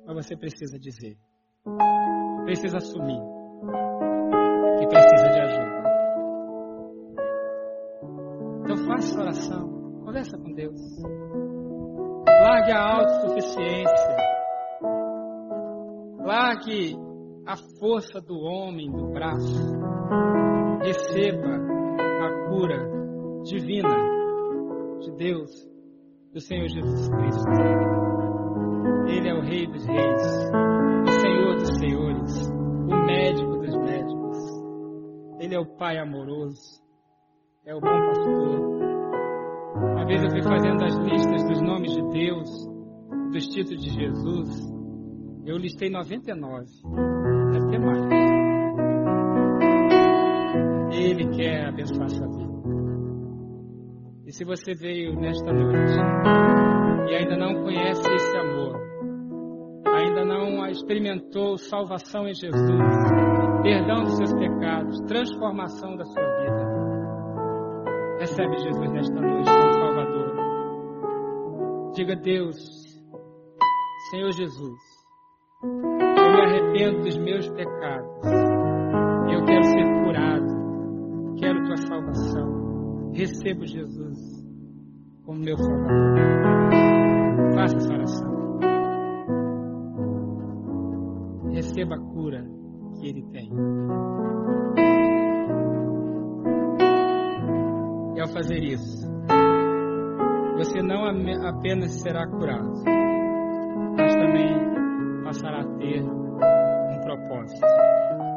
Mas 0.05 0.25
você 0.25 0.35
precisa 0.35 0.77
dizer 0.79 1.17
precisa 2.49 2.77
assumir 2.77 3.21
que 4.79 4.87
precisa 4.87 5.29
de 5.29 5.39
ajuda. 5.39 5.79
Então 8.63 8.77
faça 8.87 9.19
oração, 9.19 10.01
conversa 10.03 10.35
com 10.35 10.51
Deus. 10.53 10.81
Largue 12.27 12.71
a 12.71 12.81
autossuficiência. 12.81 14.17
Largue 16.25 17.08
a 17.49 17.57
força 17.79 18.21
do 18.21 18.37
homem 18.41 18.91
do 18.91 19.07
braço. 19.07 19.75
Receba 20.83 21.55
a 22.21 22.47
cura 22.47 22.87
divina 23.43 23.89
de 24.99 25.11
Deus, 25.17 25.49
do 26.31 26.39
Senhor 26.39 26.67
Jesus 26.67 27.09
Cristo. 27.09 27.49
Ele 29.07 29.29
é 29.29 29.33
o 29.33 29.41
Rei 29.41 29.65
dos 29.65 29.83
Reis, 29.83 30.21
o 31.07 31.19
Senhor 31.21 31.55
dos 31.55 31.79
Senhores, 31.79 32.49
o 32.51 33.05
médico 33.07 33.57
dos 33.57 33.75
médicos. 33.77 34.37
Ele 35.39 35.55
é 35.55 35.59
o 35.59 35.75
Pai 35.75 35.97
amoroso, 35.97 36.83
é 37.65 37.73
o 37.73 37.81
bom 37.81 38.05
pastor. 38.09 38.59
Uma 39.73 40.05
vez 40.05 40.21
eu 40.21 40.29
fui 40.29 40.43
fazendo 40.43 40.83
as 40.83 40.95
listas 40.99 41.43
dos 41.45 41.61
nomes 41.63 41.93
de 41.93 42.09
Deus, 42.09 42.47
dos 43.31 43.47
títulos 43.47 43.81
de 43.81 43.89
Jesus. 43.89 44.69
Eu 45.47 45.57
listei 45.57 45.89
99. 45.89 47.38
Ter 47.69 47.79
mais. 47.79 48.29
Ele 50.91 51.27
quer 51.35 51.67
abençoar 51.67 52.09
sua 52.09 52.27
vida. 52.27 52.49
E 54.25 54.31
se 54.31 54.45
você 54.45 54.73
veio 54.75 55.19
nesta 55.19 55.51
noite 55.51 55.93
e 57.09 57.15
ainda 57.15 57.35
não 57.35 57.63
conhece 57.63 58.07
esse 58.13 58.37
amor, 58.37 58.79
ainda 59.87 60.23
não 60.23 60.39
experimentou 60.69 61.57
salvação 61.57 62.27
em 62.27 62.33
Jesus, 62.33 62.83
perdão 63.63 64.03
dos 64.03 64.17
seus 64.17 64.33
pecados, 64.33 64.99
transformação 65.07 65.95
da 65.95 66.05
sua 66.05 66.23
vida, 66.23 66.67
recebe 68.19 68.57
Jesus 68.57 68.91
nesta 68.91 69.19
noite 69.19 69.49
como 69.49 69.73
Salvador. 69.73 70.35
Diga 71.93 72.15
Deus, 72.15 72.55
Senhor 74.11 74.31
Jesus, 74.31 74.79
me 76.39 76.45
arrependo 76.45 77.03
dos 77.03 77.17
meus 77.17 77.49
pecados. 77.49 78.25
Eu 79.31 79.43
quero 79.45 79.63
ser 79.63 80.03
curado. 80.03 81.35
Quero 81.37 81.63
tua 81.63 81.77
salvação. 81.77 83.11
Recebo 83.13 83.65
Jesus 83.65 84.17
como 85.25 85.39
meu 85.39 85.57
Salvador. 85.57 86.29
Faça 87.55 87.75
essa 87.77 87.93
oração. 87.93 88.59
Receba 91.51 91.95
a 91.95 91.99
cura 91.99 92.45
que 92.99 93.07
Ele 93.07 93.23
tem. 93.31 93.49
E 98.15 98.21
ao 98.21 98.27
fazer 98.29 98.63
isso, 98.63 99.07
você 100.57 100.81
não 100.81 101.05
apenas 101.47 102.01
será 102.01 102.27
curado, 102.27 102.73
mas 103.97 104.13
também 104.15 105.23
passará 105.23 105.61
a 105.61 105.77
ter 105.77 106.03
um 106.45 106.99
propósito, 107.01 107.65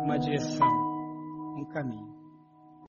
uma 0.04 0.18
direção, 0.18 0.66
um 1.56 1.64
caminho. 1.64 2.11